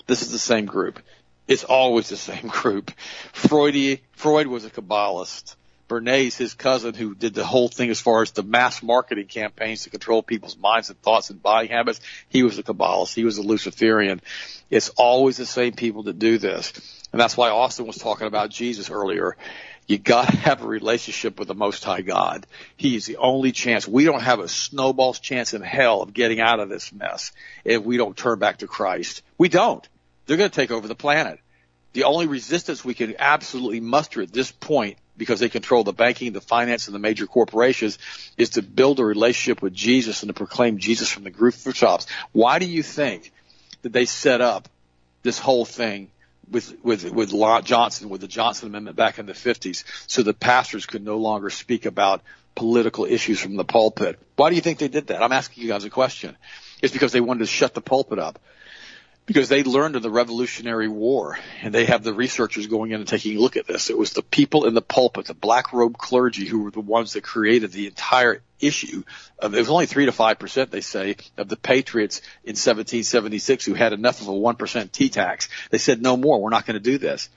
[0.07, 1.01] This is the same group.
[1.49, 2.91] It's always the same group.
[3.33, 5.57] Freud, Freud was a Kabbalist.
[5.89, 9.85] Bernays, his cousin, who did the whole thing as far as the mass marketing campaigns
[9.85, 13.15] to control people's minds and thoughts and buying habits, he was a Kabbalist.
[13.15, 14.21] He was a Luciferian.
[14.69, 16.73] It's always the same people that do this.
[17.13, 19.37] And that's why Austin was talking about Jesus earlier.
[19.87, 22.47] You gotta have a relationship with the Most High God.
[22.77, 23.87] He is the only chance.
[23.87, 27.31] We don't have a snowball's chance in hell of getting out of this mess
[27.65, 29.23] if we don't turn back to Christ.
[29.39, 29.89] We don't.
[30.27, 31.39] They're gonna take over the planet.
[31.93, 36.33] The only resistance we can absolutely muster at this point, because they control the banking,
[36.33, 37.99] the finance, and the major corporations,
[38.37, 42.07] is to build a relationship with Jesus and to proclaim Jesus from the rooftops.
[42.33, 43.33] Why do you think
[43.83, 44.69] that they set up
[45.23, 46.11] this whole thing
[46.51, 47.33] with with with
[47.65, 51.51] Johnson with the Johnson Amendment back in the 50s, so the pastors could no longer
[51.51, 52.23] speak about
[52.55, 54.19] political issues from the pulpit.
[54.37, 55.23] Why do you think they did that?
[55.23, 56.37] I'm asking you guys a question.
[56.83, 58.39] It's because they wanted to shut the pulpit up
[59.27, 63.09] because they learned in the Revolutionary War, and they have the researchers going in and
[63.09, 63.91] taking a look at this.
[63.91, 67.15] It was the people in the pulpit, the black robe clergy, who were the ones
[67.15, 69.03] that created the entire issue.
[69.41, 73.65] Of, it was only three to five percent, they say, of the patriots in 1776
[73.65, 75.49] who had enough of a one percent tea tax.
[75.71, 76.41] They said, "No more.
[76.41, 77.29] We're not going to do this."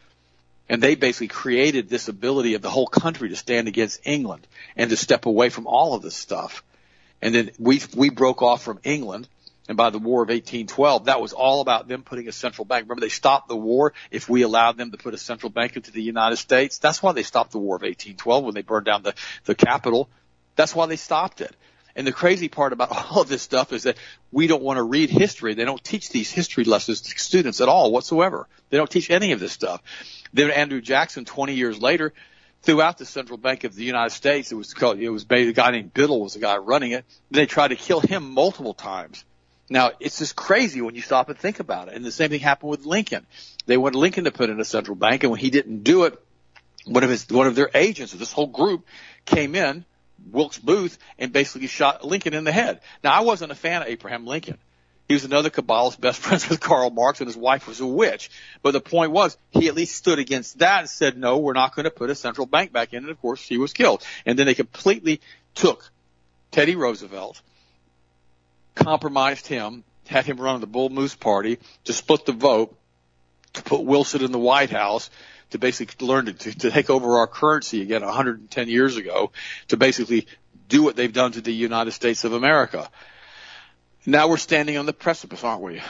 [0.72, 4.46] And they basically created this ability of the whole country to stand against England
[4.78, 6.64] and to step away from all of this stuff.
[7.20, 9.28] And then we we broke off from England
[9.70, 12.86] and by the War of 1812, that was all about them putting a central bank.
[12.86, 15.92] Remember, they stopped the war if we allowed them to put a central bank into
[15.92, 16.80] the United States.
[16.80, 19.14] That's why they stopped the War of 1812 when they burned down the,
[19.46, 20.10] the Capitol.
[20.56, 21.56] That's why they stopped it.
[21.96, 23.98] And the crazy part about all of this stuff is that
[24.32, 25.54] we don't want to read history.
[25.54, 28.48] They don't teach these history lessons to students at all whatsoever.
[28.72, 29.84] They don't teach any of this stuff.
[30.34, 32.12] Then Andrew Jackson, 20 years later,
[32.64, 35.70] throughout the Central Bank of the United States, it was called, it was a guy
[35.70, 37.06] named Biddle was the guy running it.
[37.30, 39.26] They tried to kill him multiple times.
[39.70, 41.94] Now, it's just crazy when you stop and think about it.
[41.94, 43.26] And the same thing happened with Lincoln.
[43.66, 46.20] They wanted Lincoln to put in a central bank, and when he didn't do it,
[46.86, 48.86] one of his one of their agents of this whole group
[49.26, 49.86] came in,
[50.32, 52.82] Wilkes Booth, and basically shot Lincoln in the head.
[53.04, 54.58] Now, I wasn't a fan of Abraham Lincoln.
[55.08, 58.30] He was another Kabbalist, best friends with Karl Marx, and his wife was a witch.
[58.62, 61.76] But the point was, he at least stood against that and said, no, we're not
[61.76, 63.04] going to put a central bank back in.
[63.04, 64.04] And of course, he was killed.
[64.26, 65.20] And then they completely
[65.56, 65.90] took
[66.52, 67.42] Teddy Roosevelt,
[68.80, 72.76] compromised him, had him run the Bull Moose Party to split the vote,
[73.54, 75.10] to put Wilson in the White House,
[75.52, 79.32] to basically learn to, to, take over our currency again 110 years ago,
[79.68, 80.28] to basically
[80.68, 82.90] do what they've done to the United States of America.
[84.06, 85.82] Now we're standing on the precipice, aren't we?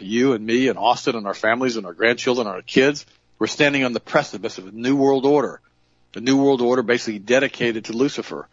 [0.00, 3.04] You and me and Austin and our families and our grandchildren and our kids,
[3.38, 5.60] we're standing on the precipice of a new world order.
[6.14, 8.48] A new world order basically dedicated to Lucifer,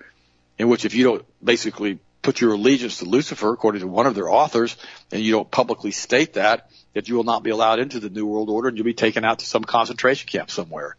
[0.60, 4.16] in which if you don't basically put your allegiance to Lucifer, according to one of
[4.16, 4.76] their authors,
[5.12, 8.26] and you don't publicly state that, that you will not be allowed into the New
[8.26, 10.96] World Order and you'll be taken out to some concentration camp somewhere.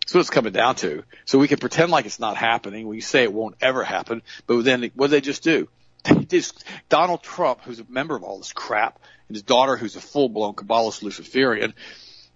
[0.00, 1.04] That's what it's coming down to.
[1.26, 2.88] So we can pretend like it's not happening.
[2.88, 5.68] We say it won't ever happen, but then what do they just do?
[6.04, 9.96] They just, Donald Trump, who's a member of all this crap, and his daughter, who's
[9.96, 11.72] a full-blown Kabbalist Luciferian,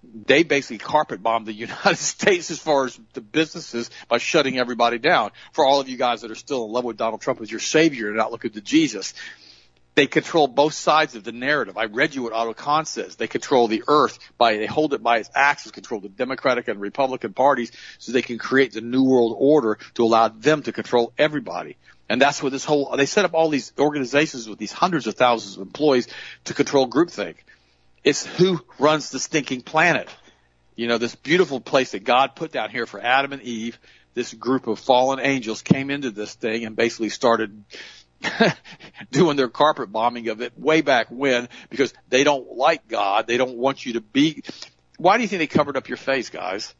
[0.02, 4.98] they basically carpet bombed the United States as far as the businesses by shutting everybody
[4.98, 5.30] down.
[5.52, 7.60] For all of you guys that are still in love with Donald Trump as your
[7.60, 9.14] savior and not looking to Jesus,
[9.98, 11.76] they control both sides of the narrative.
[11.76, 13.16] I read you what Otto Kahn says.
[13.16, 16.80] They control the earth by, they hold it by its axis, control the Democratic and
[16.80, 21.12] Republican parties so they can create the New World Order to allow them to control
[21.18, 21.76] everybody.
[22.08, 25.14] And that's what this whole, they set up all these organizations with these hundreds of
[25.14, 26.06] thousands of employees
[26.44, 27.34] to control groupthink.
[28.04, 30.08] It's who runs the stinking planet.
[30.76, 33.78] You know, this beautiful place that God put down here for Adam and Eve,
[34.14, 37.64] this group of fallen angels came into this thing and basically started
[39.10, 43.26] doing their carpet bombing of it way back when because they don't like God.
[43.26, 44.42] They don't want you to be.
[44.96, 46.74] Why do you think they covered up your face, guys?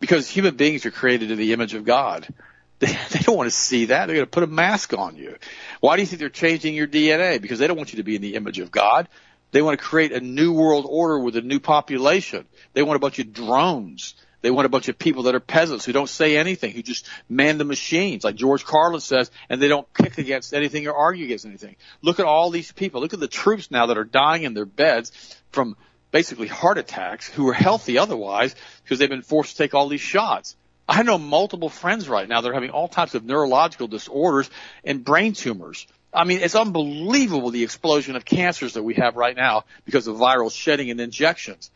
[0.00, 2.26] Because human beings are created in the image of God.
[2.78, 4.04] They, they don't want to see that.
[4.04, 5.36] They're going to put a mask on you.
[5.80, 7.40] Why do you think they're changing your DNA?
[7.40, 9.08] Because they don't want you to be in the image of God.
[9.56, 12.44] They want to create a new world order with a new population.
[12.74, 14.14] They want a bunch of drones.
[14.42, 17.08] They want a bunch of people that are peasants who don't say anything, who just
[17.26, 21.24] man the machines, like George Carlin says, and they don't kick against anything or argue
[21.24, 21.76] against anything.
[22.02, 23.00] Look at all these people.
[23.00, 25.10] Look at the troops now that are dying in their beds
[25.52, 25.74] from
[26.10, 30.02] basically heart attacks who are healthy otherwise because they've been forced to take all these
[30.02, 30.54] shots.
[30.86, 34.50] I know multiple friends right now that are having all types of neurological disorders
[34.84, 35.86] and brain tumors.
[36.16, 40.16] I mean, it's unbelievable the explosion of cancers that we have right now because of
[40.16, 41.70] viral shedding and injections.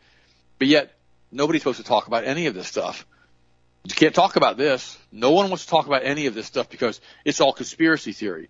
[0.57, 0.93] But yet,
[1.31, 3.05] nobody's supposed to talk about any of this stuff.
[3.83, 4.97] You can't talk about this.
[5.11, 8.49] No one wants to talk about any of this stuff because it's all conspiracy theory.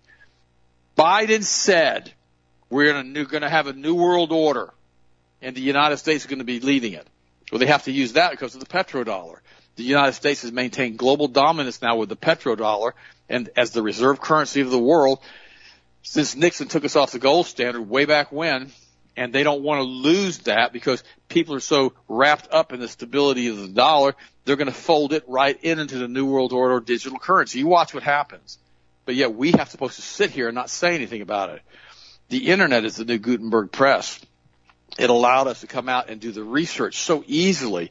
[0.96, 2.12] Biden said
[2.68, 4.72] we're going to have a new world order
[5.40, 7.06] and the United States is going to be leading it.
[7.50, 9.38] Well, they have to use that because of the petrodollar
[9.76, 12.92] the United States has maintained global dominance now with the petrodollar
[13.28, 15.20] and as the reserve currency of the world
[16.02, 18.70] since Nixon took us off the gold standard way back when.
[19.14, 22.88] And they don't want to lose that because people are so wrapped up in the
[22.88, 26.54] stability of the dollar, they're going to fold it right in into the new world
[26.54, 27.58] order digital currency.
[27.58, 28.56] You watch what happens.
[29.04, 31.60] But yet we have supposed to sit here and not say anything about it.
[32.30, 34.18] The internet is the new Gutenberg press
[34.98, 37.90] it allowed us to come out and do the research so easily.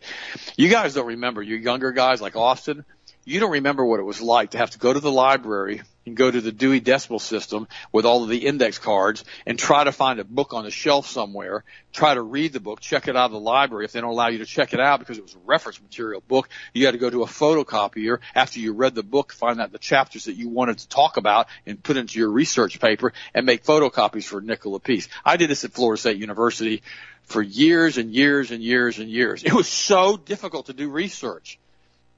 [0.55, 2.85] You guys don't remember, you younger guys like Austin,
[3.25, 6.15] you don't remember what it was like to have to go to the library and
[6.15, 9.91] go to the Dewey Decimal System with all of the index cards and try to
[9.91, 13.25] find a book on a shelf somewhere, try to read the book, check it out
[13.25, 13.85] of the library.
[13.85, 16.23] If they don't allow you to check it out because it was a reference material
[16.27, 19.71] book, you had to go to a photocopier after you read the book, find out
[19.71, 23.45] the chapters that you wanted to talk about and put into your research paper and
[23.45, 25.07] make photocopies for a nickel a piece.
[25.23, 26.81] I did this at Florida State University
[27.23, 29.43] for years and years and years and years.
[29.43, 31.59] It was so difficult to do research.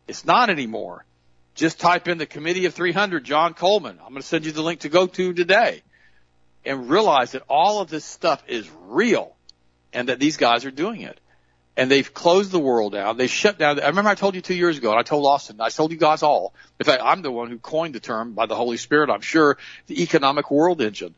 [0.07, 1.05] It's not anymore.
[1.55, 3.99] Just type in the committee of 300, John Coleman.
[3.99, 5.83] I'm going to send you the link to go to today
[6.65, 9.35] and realize that all of this stuff is real
[9.91, 11.19] and that these guys are doing it.
[11.75, 13.17] And they've closed the world down.
[13.17, 13.79] They shut down.
[13.79, 15.97] I remember I told you two years ago, and I told Austin, I told you
[15.97, 16.53] guys all.
[16.79, 19.57] In fact, I'm the one who coined the term by the Holy Spirit, I'm sure,
[19.87, 21.15] the economic world engine.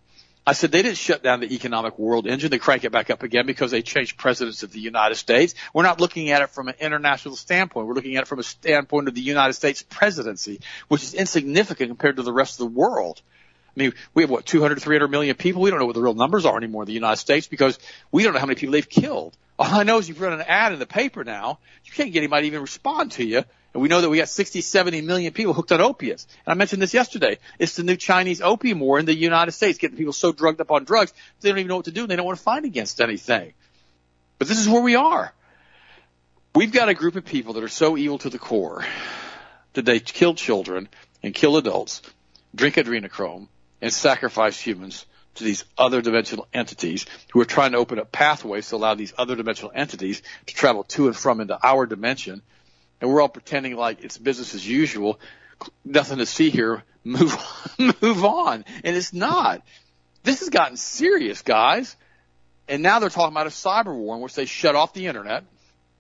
[0.48, 2.52] I said they didn't shut down the economic world engine.
[2.52, 5.56] They crank it back up again because they changed presidents of the United States.
[5.74, 7.88] We're not looking at it from an international standpoint.
[7.88, 11.90] We're looking at it from a standpoint of the United States presidency, which is insignificant
[11.90, 13.24] compared to the rest of the world.
[13.76, 15.64] I mean, we have what, 200, 300 million people?
[15.64, 17.80] We don't know what the real numbers are anymore in the United States because
[18.12, 19.36] we don't know how many people they've killed.
[19.58, 21.58] All I know is you've run an ad in the paper now.
[21.86, 24.30] You can't get anybody to even respond to you and we know that we got
[24.30, 26.28] 60, 70 million people hooked on opiates.
[26.46, 27.40] And I mentioned this yesterday.
[27.60, 30.72] It's the new Chinese opium war in the United States, getting people so drugged up
[30.72, 31.12] on drugs,
[31.42, 32.04] they don't even know what to do.
[32.04, 33.52] And they don't want to fight against anything.
[34.40, 35.34] But this is where we are.
[36.56, 38.86] We've got a group of people that are so evil to the core
[39.74, 40.88] that they kill children
[41.22, 42.02] and kill adults,
[42.56, 43.50] drink adrenochrome,
[43.82, 48.70] and sacrifice humans to these other dimensional entities who are trying to open up pathways
[48.70, 52.42] to allow these other dimensional entities to travel to and from into our dimension
[53.06, 55.20] and we're all pretending like it's business as usual.
[55.86, 56.82] Nothing to see here.
[57.04, 57.38] Move,
[58.02, 58.66] move on.
[58.84, 59.62] And it's not.
[60.24, 61.96] This has gotten serious, guys.
[62.68, 65.44] And now they're talking about a cyber war in which they shut off the internet,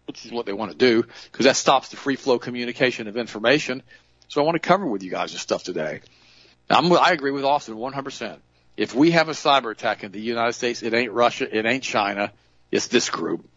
[0.07, 3.17] which is what they want to do, because that stops the free flow communication of
[3.17, 3.83] information.
[4.27, 6.01] So I want to cover with you guys this stuff today.
[6.71, 8.37] I'm, I agree with Austin 100%.
[8.77, 11.83] If we have a cyber attack in the United States, it ain't Russia, it ain't
[11.83, 12.31] China,
[12.71, 13.47] it's this group.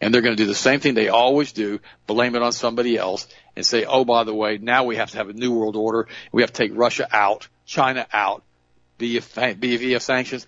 [0.00, 2.96] And they're going to do the same thing they always do, blame it on somebody
[2.96, 3.26] else
[3.56, 6.06] and say, oh, by the way, now we have to have a new world order.
[6.30, 8.44] We have to take Russia out, China out,
[8.98, 10.46] via, via sanctions.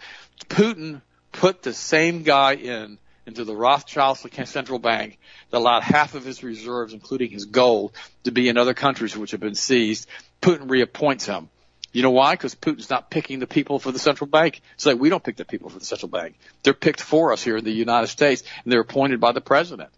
[0.49, 5.19] Putin put the same guy in into the Rothschild central bank
[5.51, 7.93] that allowed half of his reserves, including his gold,
[8.25, 10.09] to be in other countries which have been seized.
[10.43, 11.49] Putin reappoints him.
[11.93, 12.35] You know why?
[12.35, 14.61] Because Putin's not picking the people for the central bank.
[14.75, 16.37] It's like we don't pick the people for the central bank.
[16.63, 19.91] They're picked for us here in the United States, and they're appointed by the president.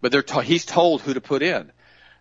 [0.00, 1.72] But they're t- he's told who to put in.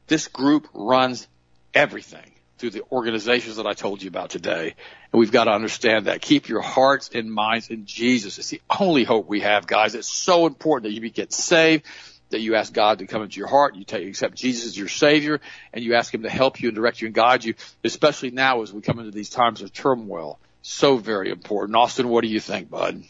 [0.08, 1.28] This group runs
[1.74, 4.76] everything through the organizations that I told you about today.
[5.12, 6.22] And we've got to understand that.
[6.22, 8.38] Keep your hearts and minds in Jesus.
[8.38, 9.96] It's the only hope we have, guys.
[9.96, 11.86] It's so important that you get saved
[12.32, 14.88] that you ask God to come into your heart, you take, accept Jesus as your
[14.88, 15.40] Savior,
[15.74, 17.54] and you ask Him to help you and direct you and guide you,
[17.84, 20.40] especially now as we come into these times of turmoil.
[20.62, 21.76] So very important.
[21.76, 23.04] Austin, what do you think, bud?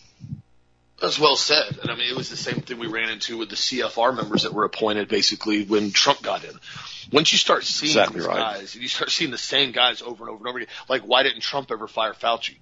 [1.01, 1.79] That's well said.
[1.81, 4.43] And I mean, it was the same thing we ran into with the CFR members
[4.43, 6.53] that were appointed basically when Trump got in.
[7.11, 8.37] Once you start seeing exactly these right.
[8.37, 10.69] guys, you start seeing the same guys over and over and over again.
[10.87, 12.57] Like, why didn't Trump ever fire Fauci?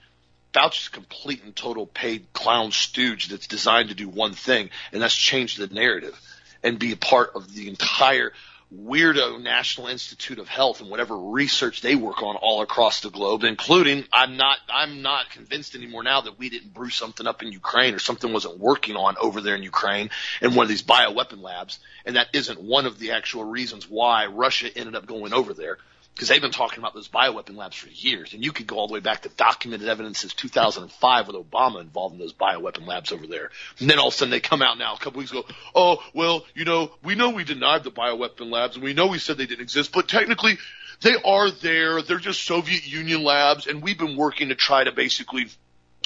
[0.53, 5.01] Fauci's a complete and total paid clown stooge that's designed to do one thing, and
[5.01, 6.18] that's change the narrative
[6.64, 8.32] and be a part of the entire
[8.76, 13.43] weirdo National Institute of Health and whatever research they work on all across the globe,
[13.43, 17.51] including I'm not I'm not convinced anymore now that we didn't brew something up in
[17.51, 21.41] Ukraine or something wasn't working on over there in Ukraine in one of these bioweapon
[21.41, 25.53] labs, and that isn't one of the actual reasons why Russia ended up going over
[25.53, 25.80] there
[26.20, 28.89] because they've been talking about those bioweapon labs for years, and you could go all
[28.89, 33.13] the way back to documented evidence since 2005 with Obama involved in those bioweapon labs
[33.13, 33.51] over there.
[33.80, 36.03] And then all of a sudden they come out now a couple weeks ago, oh
[36.13, 39.38] well, you know, we know we denied the bioweapon labs, and we know we said
[39.38, 40.57] they didn't exist, but technically
[40.99, 42.01] they are there.
[42.01, 45.45] They're just Soviet Union labs, and we've been working to try to basically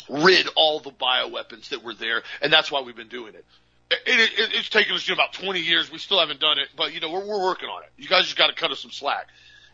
[0.07, 3.45] rid all the bioweapons that were there, and that's why we've been doing it.
[3.89, 5.91] It, it, it's taken us you know, about 20 years.
[5.91, 7.89] We still haven't done it, but you know we're, we're working on it.
[7.97, 9.25] You guys just got to cut us some slack.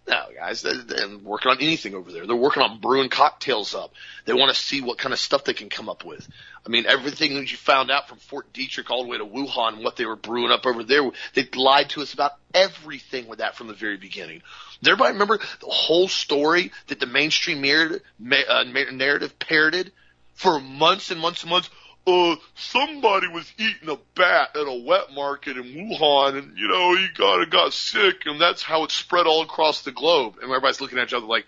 [0.10, 2.26] No, guys, they're, they're working on anything over there.
[2.26, 3.94] They're working on brewing cocktails up.
[4.26, 6.28] They want to see what kind of stuff they can come up with.
[6.66, 9.84] I mean, everything that you found out from Fort Detrick all the way to Wuhan
[9.84, 13.56] what they were brewing up over there, they lied to us about everything with that
[13.56, 14.42] from the very beginning.
[14.84, 18.02] Everybody remember the whole story that the mainstream narrative,
[18.50, 19.92] uh, narrative parroted
[20.34, 21.70] for months and months and months?
[22.08, 26.96] Uh, somebody was eating a bat at a wet market in Wuhan and, you know,
[26.96, 30.36] he got, got sick and that's how it spread all across the globe.
[30.42, 31.46] And everybody's looking at each other like,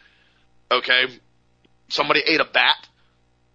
[0.69, 1.19] okay,
[1.89, 2.87] somebody ate a bat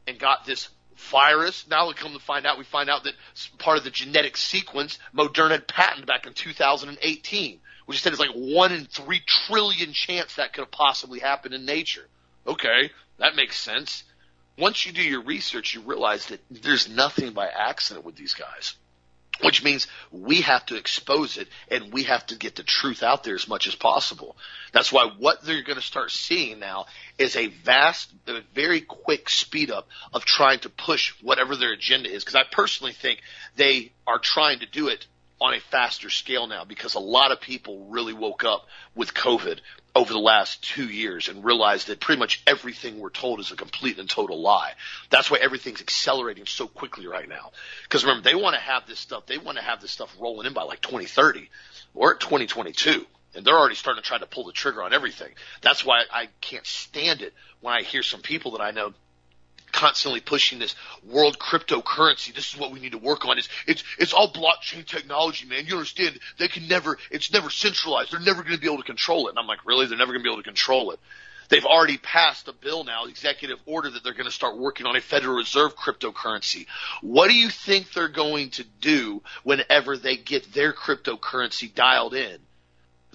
[0.07, 0.69] and got this
[1.11, 1.67] virus.
[1.69, 3.15] Now we come to find out, we find out that
[3.59, 8.73] part of the genetic sequence Moderna patented back in 2018, which said it's like one
[8.73, 12.07] in three trillion chance that could have possibly happened in nature.
[12.47, 14.05] Okay, that makes sense
[14.59, 18.75] once you do your research, you realize that there's nothing by accident with these guys.
[19.43, 23.23] Which means we have to expose it and we have to get the truth out
[23.23, 24.35] there as much as possible.
[24.73, 26.87] That's why what they're going to start seeing now
[27.19, 32.11] is a vast, a very quick speed up of trying to push whatever their agenda
[32.11, 32.25] is.
[32.25, 33.21] Because I personally think
[33.57, 35.07] they are trying to do it
[35.39, 39.61] on a faster scale now because a lot of people really woke up with COVID
[39.97, 43.57] over the last two years and realized that pretty much everything we're told is a
[43.57, 44.73] complete and total lie.
[45.09, 47.53] That's why everything's accelerating so quickly right now.
[47.85, 50.47] Because remember, they want to have this stuff, they want to have this stuff rolling
[50.47, 51.49] in by like 2030
[51.95, 53.07] or 2022.
[53.35, 55.33] And they're already starting to try to pull the trigger on everything.
[55.63, 58.93] That's why I can't stand it when I hear some people that I know
[59.73, 62.35] constantly pushing this world cryptocurrency.
[62.35, 63.39] This is what we need to work on.
[63.39, 65.67] It's it's it's all blockchain technology, man.
[65.67, 66.19] You understand?
[66.39, 66.99] They can never.
[67.11, 68.13] It's never centralized.
[68.13, 69.31] They're never going to be able to control it.
[69.31, 69.87] And I'm like, really?
[69.87, 71.01] They're never going to be able to control it.
[71.49, 74.97] They've already passed a bill now, executive order, that they're going to start working on
[74.97, 76.67] a Federal Reserve cryptocurrency.
[77.03, 82.39] What do you think they're going to do whenever they get their cryptocurrency dialed in?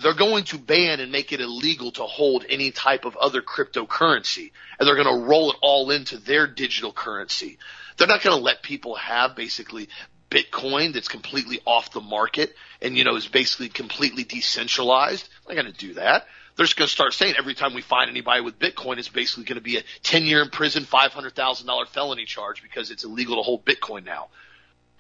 [0.02, 4.52] They're going to ban and make it illegal to hold any type of other cryptocurrency
[4.80, 7.58] and they're going to roll it all into their digital currency.
[7.98, 9.90] They're not going to let people have basically
[10.30, 15.30] Bitcoin that's completely off the market and, you know, is basically completely decentralized.
[15.46, 16.26] They're not going to do that.
[16.56, 19.44] They're just going to start saying every time we find anybody with Bitcoin, it's basically
[19.44, 23.42] going to be a 10 year in prison, $500,000 felony charge because it's illegal to
[23.42, 24.30] hold Bitcoin now.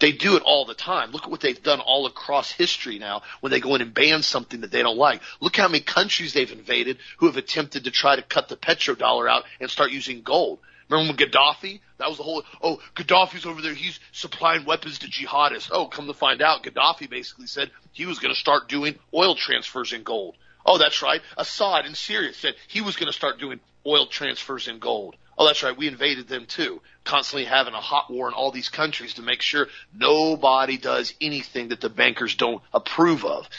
[0.01, 1.11] They do it all the time.
[1.11, 4.23] Look at what they've done all across history now when they go in and ban
[4.23, 5.21] something that they don't like.
[5.39, 9.29] Look how many countries they've invaded who have attempted to try to cut the petrodollar
[9.29, 10.57] out and start using gold.
[10.89, 11.81] Remember when Gaddafi?
[11.99, 13.75] That was the whole, oh, Gaddafi's over there.
[13.75, 15.69] He's supplying weapons to jihadists.
[15.71, 19.35] Oh, come to find out, Gaddafi basically said he was going to start doing oil
[19.35, 20.35] transfers in gold.
[20.65, 21.21] Oh, that's right.
[21.37, 25.15] Assad in Syria said he was going to start doing oil transfers in gold.
[25.37, 25.77] Oh, that's right.
[25.77, 26.81] We invaded them too.
[27.03, 31.69] Constantly having a hot war in all these countries to make sure nobody does anything
[31.69, 33.49] that the bankers don't approve of.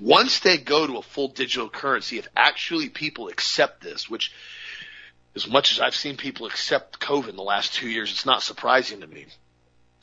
[0.00, 4.32] Once they go to a full digital currency, if actually people accept this, which
[5.34, 8.42] as much as I've seen people accept COVID in the last two years, it's not
[8.42, 9.26] surprising to me.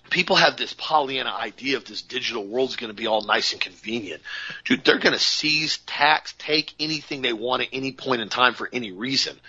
[0.09, 3.51] People have this Pollyanna idea of this digital world is going to be all nice
[3.51, 4.23] and convenient.
[4.63, 8.55] Dude, they're going to seize, tax, take anything they want at any point in time
[8.55, 9.39] for any reason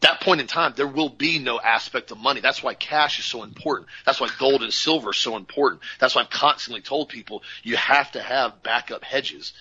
[0.00, 2.40] that point in time, there will be no aspect of money.
[2.40, 3.88] That's why cash is so important.
[4.06, 5.82] That's why gold and silver is so important.
[5.98, 9.52] That's why I've constantly told people you have to have backup hedges.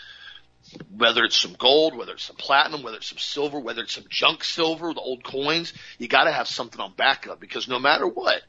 [0.96, 4.06] Whether it's some gold, whether it's some platinum, whether it's some silver, whether it's some
[4.10, 8.42] junk silver, the old coins, you gotta have something on backup because no matter what,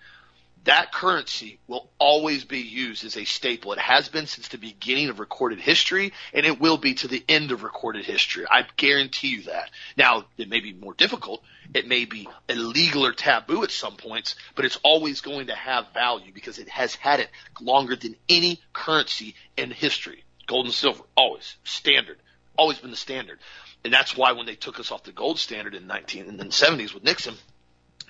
[0.68, 3.72] that currency will always be used as a staple.
[3.72, 7.24] It has been since the beginning of recorded history, and it will be to the
[7.26, 8.44] end of recorded history.
[8.50, 9.70] I guarantee you that.
[9.96, 11.42] Now, it may be more difficult.
[11.72, 15.94] It may be illegal or taboo at some points, but it's always going to have
[15.94, 17.30] value because it has had it
[17.62, 20.22] longer than any currency in history.
[20.46, 22.18] Gold and silver, always standard,
[22.58, 23.38] always been the standard.
[23.84, 26.44] And that's why when they took us off the gold standard in 19 in the
[26.44, 27.36] 70s with Nixon,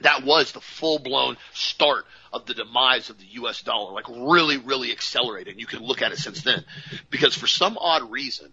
[0.00, 4.58] that was the full blown start of the demise of the US dollar, like really,
[4.58, 5.58] really accelerated.
[5.58, 6.64] You can look at it since then.
[7.10, 8.52] Because for some odd reason,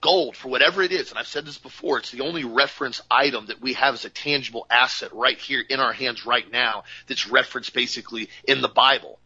[0.00, 3.46] gold, for whatever it is, and I've said this before, it's the only reference item
[3.46, 7.28] that we have as a tangible asset right here in our hands right now that's
[7.28, 9.18] referenced basically in the Bible.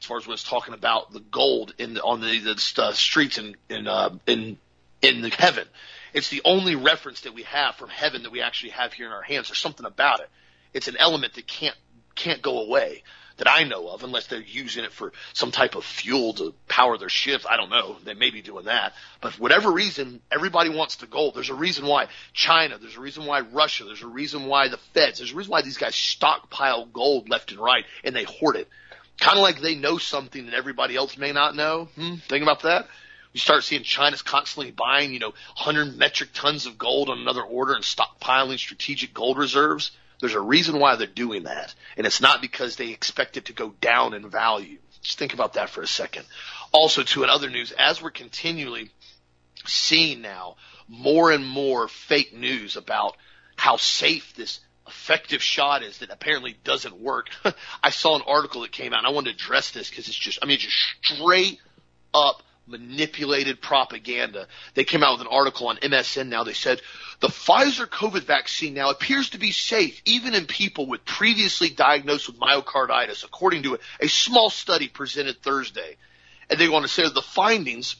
[0.00, 2.92] As far as when it's talking about the gold in the, on the, the uh,
[2.92, 4.58] streets in in uh, in
[5.00, 5.66] in the heaven,
[6.12, 9.12] it's the only reference that we have from heaven that we actually have here in
[9.12, 9.48] our hands.
[9.48, 10.28] There's something about it
[10.76, 11.76] it's an element that can't
[12.14, 13.02] can't go away
[13.38, 16.96] that I know of, unless they're using it for some type of fuel to power
[16.96, 17.44] their ships.
[17.48, 17.96] I don't know.
[18.04, 18.94] They may be doing that.
[19.20, 21.34] But for whatever reason, everybody wants the gold.
[21.34, 24.78] There's a reason why China, there's a reason why Russia, there's a reason why the
[24.94, 28.56] feds, there's a reason why these guys stockpile gold left and right and they hoard
[28.56, 28.68] it.
[29.20, 31.88] Kind of like they know something that everybody else may not know.
[31.94, 32.14] Hmm?
[32.28, 32.86] Think about that.
[33.32, 37.42] You start seeing China's constantly buying, you know, 100 metric tons of gold on another
[37.42, 39.90] order and stockpiling strategic gold reserves.
[40.20, 41.74] There's a reason why they're doing that.
[41.96, 44.78] And it's not because they expect it to go down in value.
[45.02, 46.24] Just think about that for a second.
[46.72, 48.90] Also, to in other news, as we're continually
[49.66, 50.56] seeing now
[50.88, 53.16] more and more fake news about
[53.56, 57.28] how safe this effective shot is that apparently doesn't work.
[57.82, 60.16] I saw an article that came out and I wanted to address this because it's
[60.16, 61.58] just, I mean, just straight
[62.14, 64.46] up manipulated propaganda.
[64.74, 66.44] They came out with an article on MSN now.
[66.44, 66.80] They said
[67.20, 72.28] the Pfizer COVID vaccine now appears to be safe even in people with previously diagnosed
[72.28, 75.96] with myocarditis, according to a small study presented Thursday.
[76.50, 77.96] And they want to say that the findings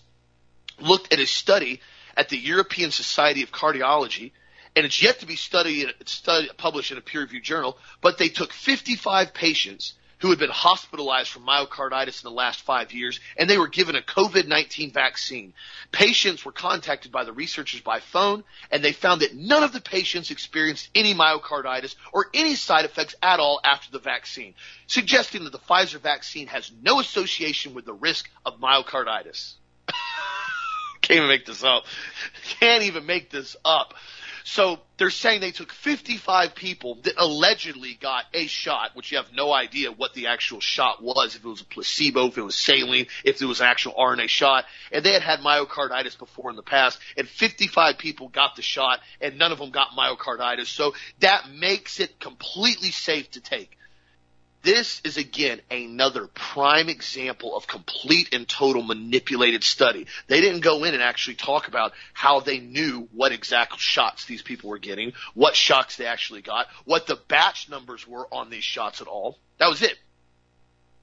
[0.80, 1.80] looked at a study
[2.16, 4.32] at the European Society of Cardiology,
[4.74, 8.52] and it's yet to be studied, studied published in a peer-reviewed journal, but they took
[8.52, 13.58] 55 patients– who had been hospitalized for myocarditis in the last five years, and they
[13.58, 15.52] were given a COVID-19 vaccine.
[15.92, 19.80] Patients were contacted by the researchers by phone, and they found that none of the
[19.80, 24.54] patients experienced any myocarditis or any side effects at all after the vaccine,
[24.86, 29.54] suggesting that the Pfizer vaccine has no association with the risk of myocarditis.
[31.02, 31.84] Can't even make this up.
[32.58, 33.94] Can't even make this up.
[34.48, 39.32] So they're saying they took 55 people that allegedly got a shot, which you have
[39.32, 42.54] no idea what the actual shot was, if it was a placebo, if it was
[42.54, 46.54] saline, if it was an actual RNA shot, and they had had myocarditis before in
[46.54, 50.66] the past, and 55 people got the shot, and none of them got myocarditis.
[50.66, 53.76] So that makes it completely safe to take.
[54.66, 60.08] This is again another prime example of complete and total manipulated study.
[60.26, 64.42] They didn't go in and actually talk about how they knew what exact shots these
[64.42, 68.64] people were getting, what shots they actually got, what the batch numbers were on these
[68.64, 69.38] shots at all.
[69.58, 69.94] That was it.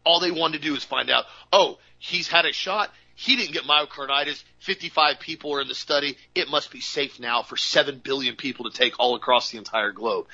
[0.03, 2.91] All they wanted to do is find out, oh, he's had a shot.
[3.15, 4.43] He didn't get myocarditis.
[4.59, 6.17] 55 people are in the study.
[6.33, 9.91] It must be safe now for 7 billion people to take all across the entire
[9.91, 10.27] globe.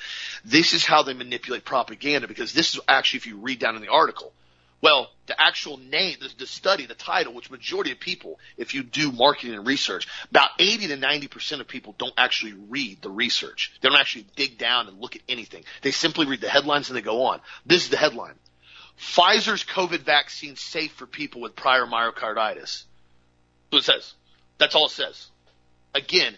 [0.45, 3.81] This is how they manipulate propaganda because this is actually, if you read down in
[3.81, 4.31] the article,
[4.81, 8.81] well, the actual name, the, the study, the title, which majority of people, if you
[8.83, 13.73] do marketing and research, about 80 to 90% of people don't actually read the research.
[13.81, 15.65] They don't actually dig down and look at anything.
[15.81, 17.41] They simply read the headlines and they go on.
[17.65, 18.35] This is the headline.
[18.99, 22.83] Pfizer's COVID vaccine safe for people with prior myocarditis.
[23.69, 24.13] What it says.
[24.57, 25.27] That's all it says.
[25.95, 26.35] Again,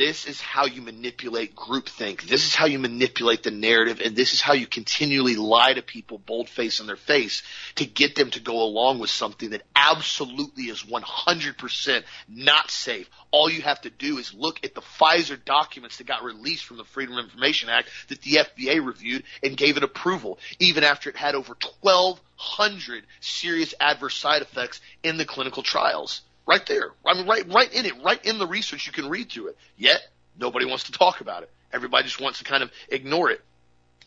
[0.00, 2.22] this is how you manipulate groupthink.
[2.22, 5.82] This is how you manipulate the narrative, and this is how you continually lie to
[5.82, 7.42] people, bold face in their face,
[7.74, 13.10] to get them to go along with something that absolutely is 100% not safe.
[13.30, 16.78] All you have to do is look at the Pfizer documents that got released from
[16.78, 21.10] the Freedom of Information Act that the FDA reviewed and gave it approval, even after
[21.10, 26.22] it had over 1,200 serious adverse side effects in the clinical trials.
[26.50, 26.90] Right there.
[27.06, 29.56] I mean, right, right in it, right in the research, you can read through it.
[29.76, 30.00] Yet,
[30.36, 31.50] nobody wants to talk about it.
[31.72, 33.40] Everybody just wants to kind of ignore it.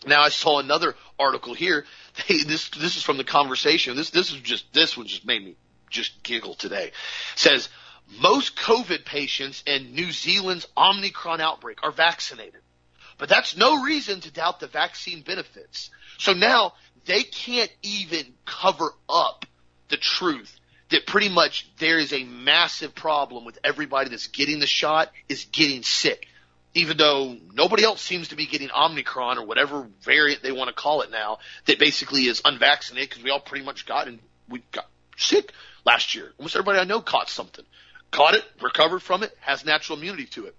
[0.05, 1.85] Now I saw another article here.
[2.27, 3.95] They, this this is from the conversation.
[3.95, 5.55] This this is just this one just made me
[5.89, 6.87] just giggle today.
[6.87, 6.93] It
[7.35, 7.69] says
[8.19, 12.61] most COVID patients in New Zealand's Omicron outbreak are vaccinated,
[13.17, 15.91] but that's no reason to doubt the vaccine benefits.
[16.17, 16.73] So now
[17.05, 19.45] they can't even cover up
[19.87, 20.59] the truth
[20.93, 25.45] that pretty much there is a massive problem with everybody that's getting the shot is
[25.45, 26.27] getting sick.
[26.75, 30.73] even though nobody else seems to be getting Omicron or whatever variant they want to
[30.73, 34.19] call it now, that basically is unvaccinated because we all pretty much got and
[34.49, 34.87] we got
[35.17, 35.51] sick
[35.85, 36.31] last year.
[36.37, 37.65] Almost everybody I know caught something,
[38.11, 40.55] caught it, recovered from it, has natural immunity to it.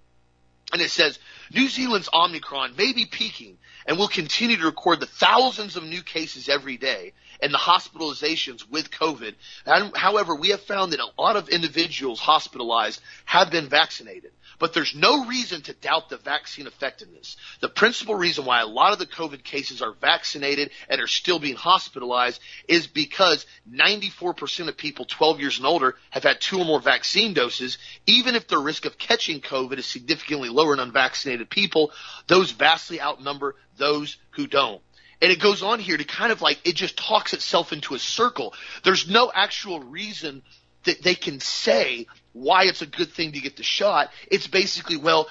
[0.73, 1.19] And it says
[1.53, 6.03] New Zealand's Omicron may be peaking and will continue to record the thousands of new
[6.03, 9.35] cases every day and the hospitalizations with COVID.
[9.67, 14.33] And, however, we have found that a lot of individuals hospitalized have been vaccinated.
[14.59, 17.37] But there's no reason to doubt the vaccine effectiveness.
[17.61, 21.39] The principal reason why a lot of the COVID cases are vaccinated and are still
[21.39, 26.65] being hospitalized is because 94% of people 12 years and older have had two or
[26.65, 27.79] more vaccine doses.
[28.07, 31.91] Even if the risk of catching COVID is significantly lower in unvaccinated people,
[32.27, 34.81] those vastly outnumber those who don't.
[35.21, 37.99] And it goes on here to kind of like, it just talks itself into a
[37.99, 38.55] circle.
[38.83, 40.43] There's no actual reason
[40.85, 44.11] that they can say why it's a good thing to get the shot.
[44.31, 45.29] It's basically, well,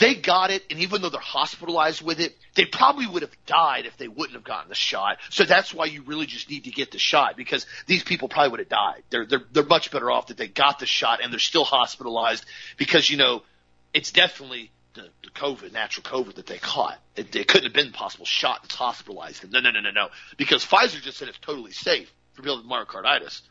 [0.00, 3.84] they got it, and even though they're hospitalized with it, they probably would have died
[3.84, 5.18] if they wouldn't have gotten the shot.
[5.28, 8.50] So that's why you really just need to get the shot because these people probably
[8.52, 9.02] would have died.
[9.10, 12.46] They're they're they're much better off that they got the shot and they're still hospitalized
[12.78, 13.42] because you know
[13.92, 16.98] it's definitely the, the COVID, natural COVID that they caught.
[17.16, 19.50] It, it couldn't have been possible shot that's hospitalized.
[19.52, 20.08] No, no, no, no, no.
[20.36, 23.42] Because Pfizer just said it's totally safe for people with myocarditis.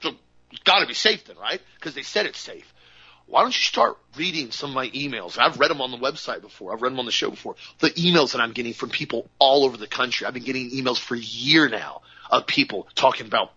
[0.00, 0.12] So
[0.50, 1.60] it's got to be safe then, right?
[1.76, 2.72] Because they said it's safe.
[3.26, 5.38] Why don't you start reading some of my emails?
[5.38, 6.74] I've read them on the website before.
[6.74, 7.56] I've read them on the show before.
[7.78, 10.26] The emails that I'm getting from people all over the country.
[10.26, 13.50] I've been getting emails for a year now of people talking about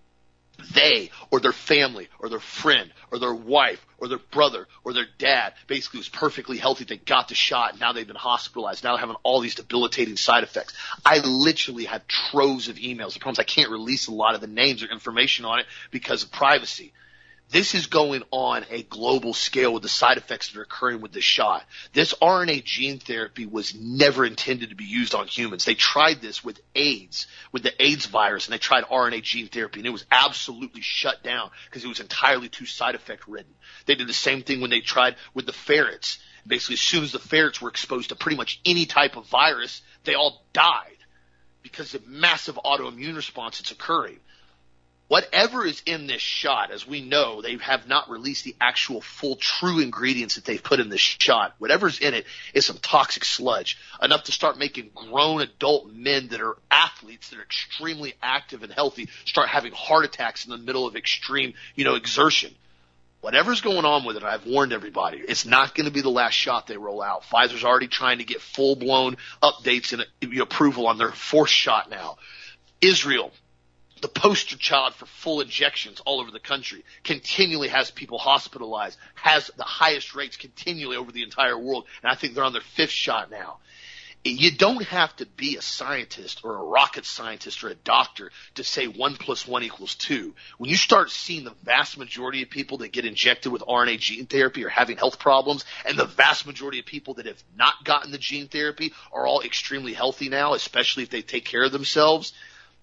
[0.73, 5.07] they or their family or their friend or their wife or their brother or their
[5.17, 6.85] dad basically was perfectly healthy.
[6.85, 7.71] They got the shot.
[7.71, 8.83] And now they've been hospitalized.
[8.83, 10.73] Now they're having all these debilitating side effects.
[11.05, 13.13] I literally have troves of emails.
[13.13, 15.65] The problem is I can't release a lot of the names or information on it
[15.91, 16.93] because of privacy.
[17.49, 21.13] This is going on a global scale with the side effects that are occurring with
[21.13, 21.63] this shot.
[21.93, 25.63] This RNA gene therapy was never intended to be used on humans.
[25.63, 29.79] They tried this with AIDS, with the AIDS virus, and they tried RNA gene therapy,
[29.79, 33.53] and it was absolutely shut down because it was entirely too side effect ridden.
[33.85, 36.19] They did the same thing when they tried with the ferrets.
[36.45, 39.81] Basically, as soon as the ferrets were exposed to pretty much any type of virus,
[40.03, 40.97] they all died
[41.61, 44.19] because of massive autoimmune response that's occurring
[45.07, 49.35] whatever is in this shot, as we know, they have not released the actual full
[49.35, 51.55] true ingredients that they've put in this shot.
[51.59, 56.41] Whatever's in it is some toxic sludge, enough to start making grown adult men that
[56.41, 60.85] are athletes that are extremely active and healthy start having heart attacks in the middle
[60.85, 62.53] of extreme, you know, exertion.
[63.21, 66.33] Whatever's going on with it, I've warned everybody, it's not going to be the last
[66.33, 67.23] shot they roll out.
[67.23, 70.05] Pfizer's already trying to get full blown updates and
[70.39, 72.17] approval on their fourth shot now.
[72.79, 73.31] Israel
[74.01, 79.51] the poster child for full injections all over the country, continually has people hospitalized, has
[79.57, 82.91] the highest rates continually over the entire world, and I think they're on their fifth
[82.91, 83.57] shot now.
[84.23, 88.63] You don't have to be a scientist or a rocket scientist or a doctor to
[88.63, 90.35] say one plus one equals two.
[90.57, 94.25] When you start seeing the vast majority of people that get injected with RNA gene
[94.25, 98.11] therapy are having health problems, and the vast majority of people that have not gotten
[98.11, 102.33] the gene therapy are all extremely healthy now, especially if they take care of themselves,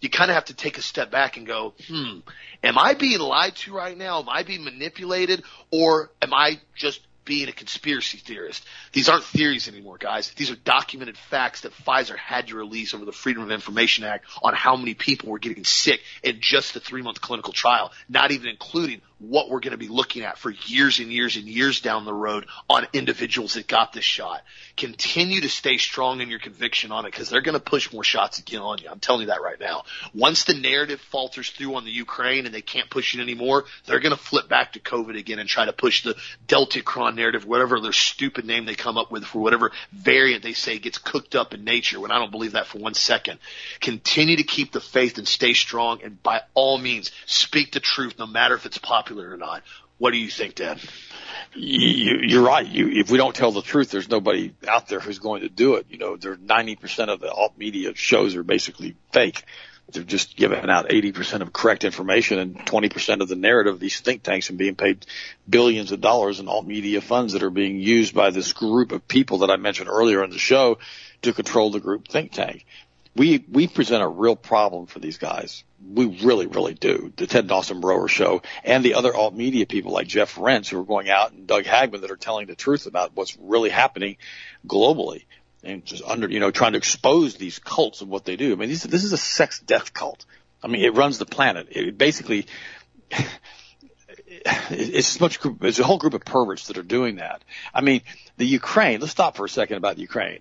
[0.00, 2.18] you kind of have to take a step back and go, hmm,
[2.62, 4.20] am I being lied to right now?
[4.20, 5.42] Am I being manipulated?
[5.70, 8.64] Or am I just being a conspiracy theorist.
[8.92, 10.30] These aren't theories anymore, guys.
[10.36, 14.26] These are documented facts that Pfizer had to release over the Freedom of Information Act
[14.42, 18.30] on how many people were getting sick in just the three month clinical trial, not
[18.30, 21.80] even including what we're going to be looking at for years and years and years
[21.80, 24.42] down the road on individuals that got this shot.
[24.76, 28.04] Continue to stay strong in your conviction on it because they're going to push more
[28.04, 28.88] shots again on you.
[28.90, 29.84] I'm telling you that right now.
[30.14, 34.00] Once the narrative falters through on the Ukraine and they can't push it anymore, they're
[34.00, 36.16] going to flip back to COVID again and try to push the
[36.48, 40.78] Deltacron narrative, whatever their stupid name they come up with for whatever variant they say
[40.78, 43.38] gets cooked up in nature, when I don't believe that for one second.
[43.80, 48.18] Continue to keep the faith and stay strong, and by all means, speak the truth,
[48.18, 49.62] no matter if it's popular or not.
[49.98, 50.78] What do you think, Dan?
[51.54, 52.66] You, you're right.
[52.66, 55.76] You, if we don't tell the truth, there's nobody out there who's going to do
[55.76, 55.86] it.
[55.88, 59.44] You know, there 90% of the alt media shows are basically fake
[59.92, 63.78] they're just giving out 80% of correct information and 20% of the narrative.
[63.78, 65.06] These think tanks and being paid
[65.48, 69.06] billions of dollars in alt media funds that are being used by this group of
[69.06, 70.78] people that I mentioned earlier in the show
[71.22, 72.64] to control the group think tank.
[73.16, 75.62] We, we present a real problem for these guys.
[75.86, 77.12] We really, really do.
[77.16, 80.80] The Ted Dawson Broer show and the other alt media people like Jeff Rense who
[80.80, 84.16] are going out and Doug Hagmann that are telling the truth about what's really happening
[84.66, 85.24] globally
[85.62, 88.52] and just under, you know, trying to expose these cults of what they do.
[88.52, 90.24] I mean, this, this is a sex death cult.
[90.62, 91.68] I mean, it runs the planet.
[91.70, 92.46] It basically,
[94.70, 97.42] it's much, it's a whole group of perverts that are doing that.
[97.72, 98.02] I mean,
[98.36, 100.40] the Ukraine, let's stop for a second about the Ukraine,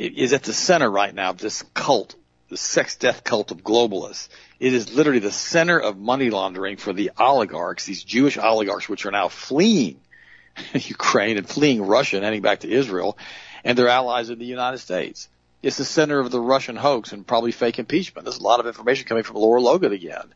[0.00, 2.14] is at the center right now of this cult,
[2.48, 4.28] the sex death cult of globalists.
[4.58, 9.06] It is literally the center of money laundering for the oligarchs, these Jewish oligarchs, which
[9.06, 10.00] are now fleeing
[10.74, 13.18] Ukraine and fleeing Russia and heading back to Israel
[13.64, 15.28] and their allies in the United States.
[15.62, 18.24] It's the center of the Russian hoax and probably fake impeachment.
[18.24, 20.32] There's a lot of information coming from Lara Logan again.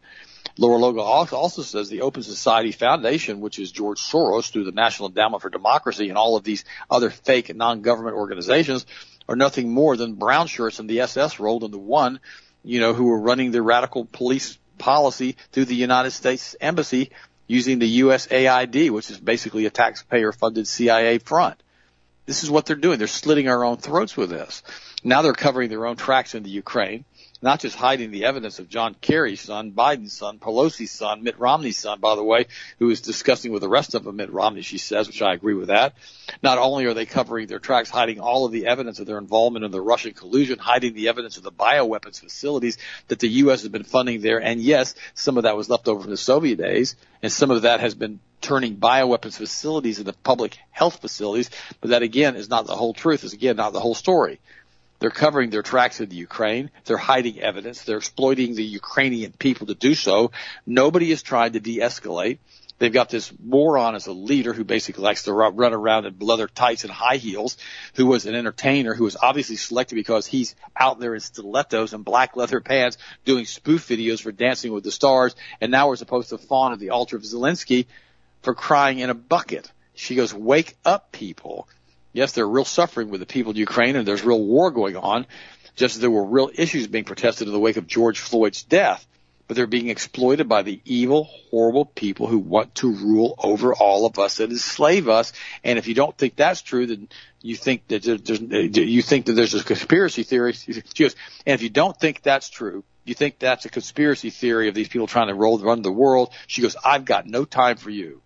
[0.58, 5.08] Lara Logan also says the Open Society Foundation, which is George Soros through the National
[5.08, 8.84] Endowment for Democracy and all of these other fake non-government organizations
[9.28, 12.20] are nothing more than brown shirts and the SS rolled into one,
[12.62, 17.10] you know, who were running the radical police policy through the United States Embassy
[17.46, 21.62] using the USAID, which is basically a taxpayer funded CIA front.
[22.26, 22.98] This is what they're doing.
[22.98, 24.62] They're slitting our own throats with this.
[25.02, 27.04] Now they're covering their own tracks in the Ukraine
[27.42, 31.76] not just hiding the evidence of John Kerry's son, Biden's son, Pelosi's son, Mitt Romney's
[31.76, 32.46] son, by the way,
[32.78, 35.54] who is discussing with the rest of them Mitt Romney, she says, which I agree
[35.54, 35.94] with that.
[36.42, 39.64] Not only are they covering their tracks, hiding all of the evidence of their involvement
[39.64, 42.78] in the Russian collusion, hiding the evidence of the bioweapons facilities
[43.08, 43.62] that the U.S.
[43.62, 46.56] has been funding there, and yes, some of that was left over from the Soviet
[46.56, 51.90] days, and some of that has been turning bioweapons facilities into public health facilities, but
[51.90, 54.38] that again is not the whole truth, is again not the whole story.
[55.04, 56.70] They're covering their tracks in the Ukraine.
[56.86, 57.82] They're hiding evidence.
[57.82, 60.30] They're exploiting the Ukrainian people to do so.
[60.64, 62.38] Nobody is trying to de-escalate.
[62.78, 66.48] They've got this moron as a leader who basically likes to run around in leather
[66.48, 67.58] tights and high heels,
[67.96, 72.02] who was an entertainer, who was obviously selected because he's out there in stilettos and
[72.02, 72.96] black leather pants
[73.26, 76.78] doing spoof videos for Dancing with the Stars, and now we're supposed to fawn at
[76.78, 77.84] the altar of Zelensky
[78.40, 79.70] for crying in a bucket.
[79.92, 81.68] She goes, wake up people.
[82.14, 84.96] Yes, there are real suffering with the people in Ukraine and there's real war going
[84.96, 85.26] on,
[85.74, 89.04] just as there were real issues being protested in the wake of George Floyd's death.
[89.46, 94.06] But they're being exploited by the evil, horrible people who want to rule over all
[94.06, 95.34] of us and enslave us.
[95.62, 97.08] And if you don't think that's true, then
[97.42, 100.54] you think that there's, you think that there's a conspiracy theory.
[100.54, 104.68] She goes, and if you don't think that's true, you think that's a conspiracy theory
[104.68, 106.32] of these people trying to roll, run the world.
[106.46, 108.22] She goes, I've got no time for you.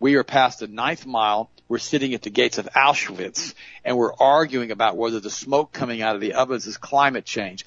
[0.00, 3.54] We are past the ninth mile we're sitting at the gates of Auschwitz
[3.84, 7.64] and we're arguing about whether the smoke coming out of the ovens is climate change.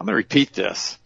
[0.00, 0.98] I'm going to repeat this.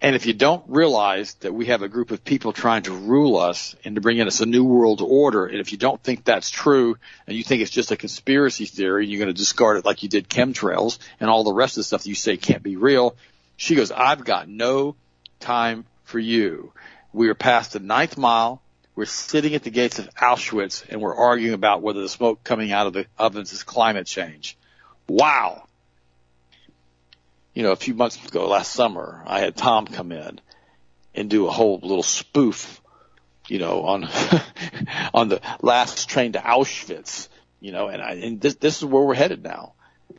[0.00, 3.38] And if you don't realize that we have a group of people trying to rule
[3.38, 6.22] us and to bring in us a new world order, and if you don't think
[6.22, 9.78] that's true and you think it's just a conspiracy theory and you're going to discard
[9.78, 12.36] it like you did chemtrails and all the rest of the stuff that you say
[12.36, 13.16] can't be real,
[13.56, 14.96] she goes, I've got no
[15.40, 16.72] time for you.
[17.14, 18.60] We are past the ninth mile.
[18.96, 22.72] We're sitting at the gates of Auschwitz and we're arguing about whether the smoke coming
[22.72, 24.56] out of the ovens is climate change.
[25.06, 25.64] Wow.
[27.52, 30.40] You know, a few months ago, last summer, I had Tom come in
[31.14, 32.80] and do a whole little spoof,
[33.48, 34.08] you know, on,
[35.14, 37.28] on the last train to Auschwitz,
[37.60, 39.74] you know, and I, and this, this is where we're headed now.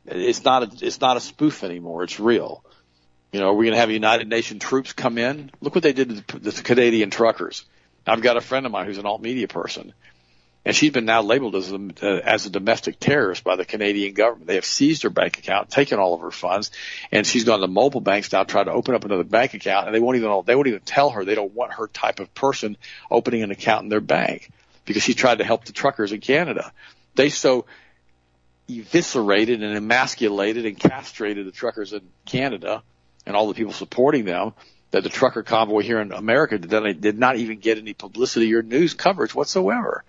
[0.06, 2.04] It's not a, it's not a spoof anymore.
[2.04, 2.64] It's real.
[3.32, 5.50] You know, are we're going to have United Nations troops come in.
[5.60, 7.64] Look what they did to the Canadian truckers.
[8.06, 9.92] I've got a friend of mine who's an alt media person,
[10.64, 14.14] and she's been now labeled as a, uh, as a domestic terrorist by the Canadian
[14.14, 14.46] government.
[14.46, 16.70] They have seized her bank account, taken all of her funds,
[17.12, 19.94] and she's gone to mobile banks now trying to open up another bank account, and
[19.94, 22.76] they won't even they won't even tell her they don't want her type of person
[23.10, 24.50] opening an account in their bank
[24.84, 26.72] because she tried to help the truckers in Canada.
[27.14, 27.66] They so
[28.68, 32.82] eviscerated and emasculated and castrated the truckers in Canada
[33.26, 34.52] and all the people supporting them
[34.90, 38.62] that the trucker convoy here in America did, did not even get any publicity or
[38.62, 40.04] news coverage whatsoever.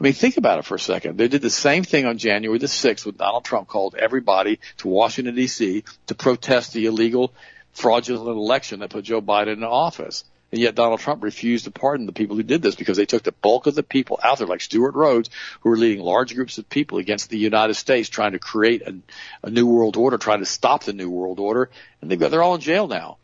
[0.00, 1.18] I mean, think about it for a second.
[1.18, 4.88] They did the same thing on January the 6th when Donald Trump called everybody to
[4.88, 5.84] Washington D.C.
[6.06, 7.34] to protest the illegal
[7.72, 10.24] fraudulent election that put Joe Biden in office.
[10.52, 13.22] And yet Donald Trump refused to pardon the people who did this because they took
[13.22, 16.58] the bulk of the people out there, like Stewart Rhodes, who were leading large groups
[16.58, 18.96] of people against the United States, trying to create a,
[19.44, 21.70] a new world order, trying to stop the new world order.
[22.00, 23.18] And they've got, they're all in jail now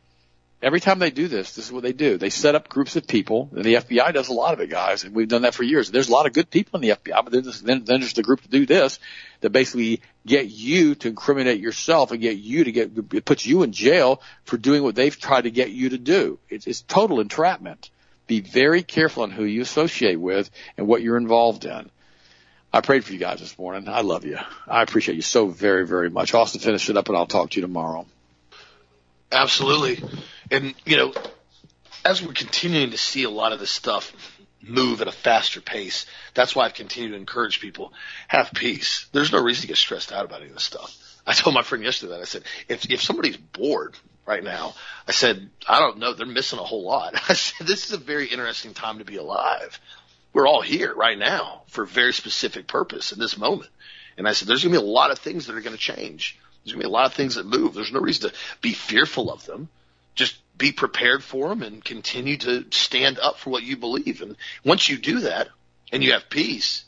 [0.62, 2.18] every time they do this, this is what they do.
[2.18, 5.04] They set up groups of people, and the FBI does a lot of it, guys,
[5.04, 5.90] and we've done that for years.
[5.90, 8.42] There's a lot of good people in the FBI, but then, then there's the group
[8.42, 8.98] to do this
[9.40, 13.62] that basically get you to incriminate yourself and get you to get, it puts you
[13.62, 16.38] in jail for doing what they've tried to get you to do.
[16.48, 17.90] It's, it's total entrapment.
[18.26, 21.90] Be very careful on who you associate with and what you're involved in.
[22.72, 23.88] I prayed for you guys this morning.
[23.88, 24.38] I love you.
[24.66, 26.34] I appreciate you so very, very much.
[26.34, 28.04] Austin, finish it up and I'll talk to you tomorrow.
[29.30, 30.02] Absolutely.
[30.50, 31.14] And, you know,
[32.04, 34.12] as we're continuing to see a lot of this stuff
[34.62, 37.92] move at a faster pace, that's why I've continued to encourage people,
[38.28, 39.06] have peace.
[39.12, 40.96] There's no reason to get stressed out about any of this stuff.
[41.26, 44.74] I told my friend yesterday that I said, if, if somebody's bored right now.
[45.06, 46.12] I said, I don't know.
[46.12, 47.14] They're missing a whole lot.
[47.28, 49.80] I said, this is a very interesting time to be alive.
[50.32, 53.70] We're all here right now for a very specific purpose in this moment.
[54.18, 55.82] And I said, there's going to be a lot of things that are going to
[55.82, 56.38] change.
[56.64, 57.74] There's going to be a lot of things that move.
[57.74, 59.68] There's no reason to be fearful of them.
[60.16, 64.22] Just be prepared for them and continue to stand up for what you believe.
[64.22, 65.48] And once you do that
[65.92, 66.84] and you have peace,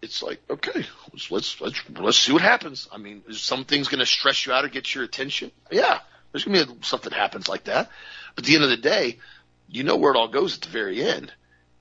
[0.00, 2.88] it's like, okay, let's, let's, let's, let's see what happens.
[2.92, 5.50] I mean, is some things going to stress you out or get your attention?
[5.70, 5.98] Yeah,
[6.32, 7.90] there's going to be something happens like that.
[8.34, 9.18] But at the end of the day,
[9.68, 11.32] you know where it all goes at the very end.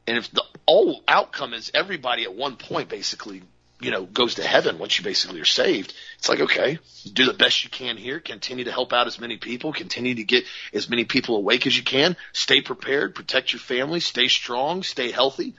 [0.07, 3.43] And if the all outcome is everybody at one point basically,
[3.79, 6.79] you know, goes to heaven once you basically are saved, it's like, okay,
[7.13, 10.23] do the best you can here, continue to help out as many people, continue to
[10.23, 14.81] get as many people awake as you can, stay prepared, protect your family, stay strong,
[14.81, 15.53] stay healthy.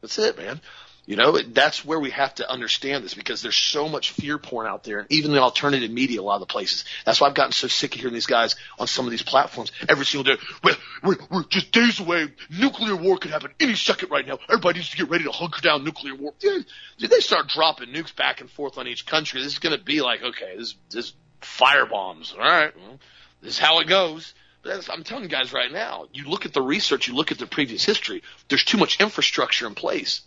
[0.00, 0.60] That's it, man.
[1.08, 4.66] You know, that's where we have to understand this because there's so much fear porn
[4.66, 6.84] out there, and even the alternative media, a lot of the places.
[7.06, 9.72] That's why I've gotten so sick of hearing these guys on some of these platforms
[9.88, 10.42] every single day.
[10.62, 12.28] We're, we're, we're just days away.
[12.50, 14.38] Nuclear war could happen any second right now.
[14.50, 16.34] Everybody needs to get ready to hunker down nuclear war.
[16.38, 16.66] Dude,
[16.98, 19.40] they start dropping nukes back and forth on each country.
[19.42, 22.34] This is going to be like, okay, this, this fire bombs.
[22.38, 22.98] All right, well,
[23.40, 24.34] this is how it goes.
[24.62, 27.38] But I'm telling you guys right now, you look at the research, you look at
[27.38, 30.20] the previous history, there's too much infrastructure in place.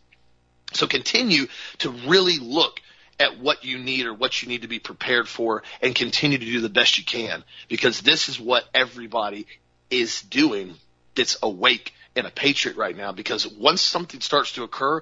[0.74, 1.48] So continue
[1.80, 2.82] to really look
[3.20, 6.46] at what you need or what you need to be prepared for and continue to
[6.46, 9.46] do the best you can because this is what everybody
[9.90, 10.74] is doing
[11.16, 15.02] that's awake and a patriot right now because once something starts to occur,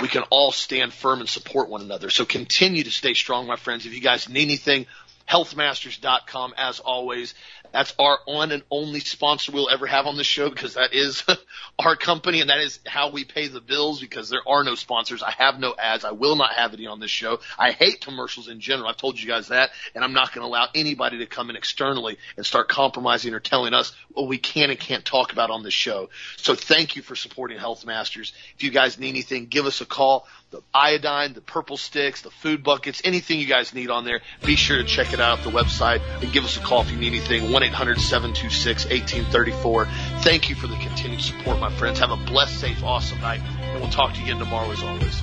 [0.00, 2.10] we can all stand firm and support one another.
[2.10, 3.84] So continue to stay strong, my friends.
[3.84, 4.86] If you guys need anything,
[5.28, 7.34] healthmasters.com as always.
[7.72, 11.22] That's our on and only sponsor we'll ever have on the show because that is
[11.78, 15.22] our company and that is how we pay the bills because there are no sponsors.
[15.22, 16.04] I have no ads.
[16.04, 17.40] I will not have any on this show.
[17.58, 18.88] I hate commercials in general.
[18.88, 21.56] I've told you guys that and I'm not going to allow anybody to come in
[21.56, 25.62] externally and start compromising or telling us what we can and can't talk about on
[25.62, 26.10] this show.
[26.36, 28.32] So thank you for supporting Health Masters.
[28.56, 32.30] If you guys need anything, give us a call the iodine, the purple sticks, the
[32.30, 35.44] food buckets, anything you guys need on there, be sure to check it out at
[35.44, 37.50] the website and give us a call if you need anything.
[37.50, 39.88] 1-800-726-1834.
[40.22, 41.98] Thank you for the continued support, my friends.
[41.98, 45.22] Have a blessed, safe, awesome night, and we'll talk to you again tomorrow as always.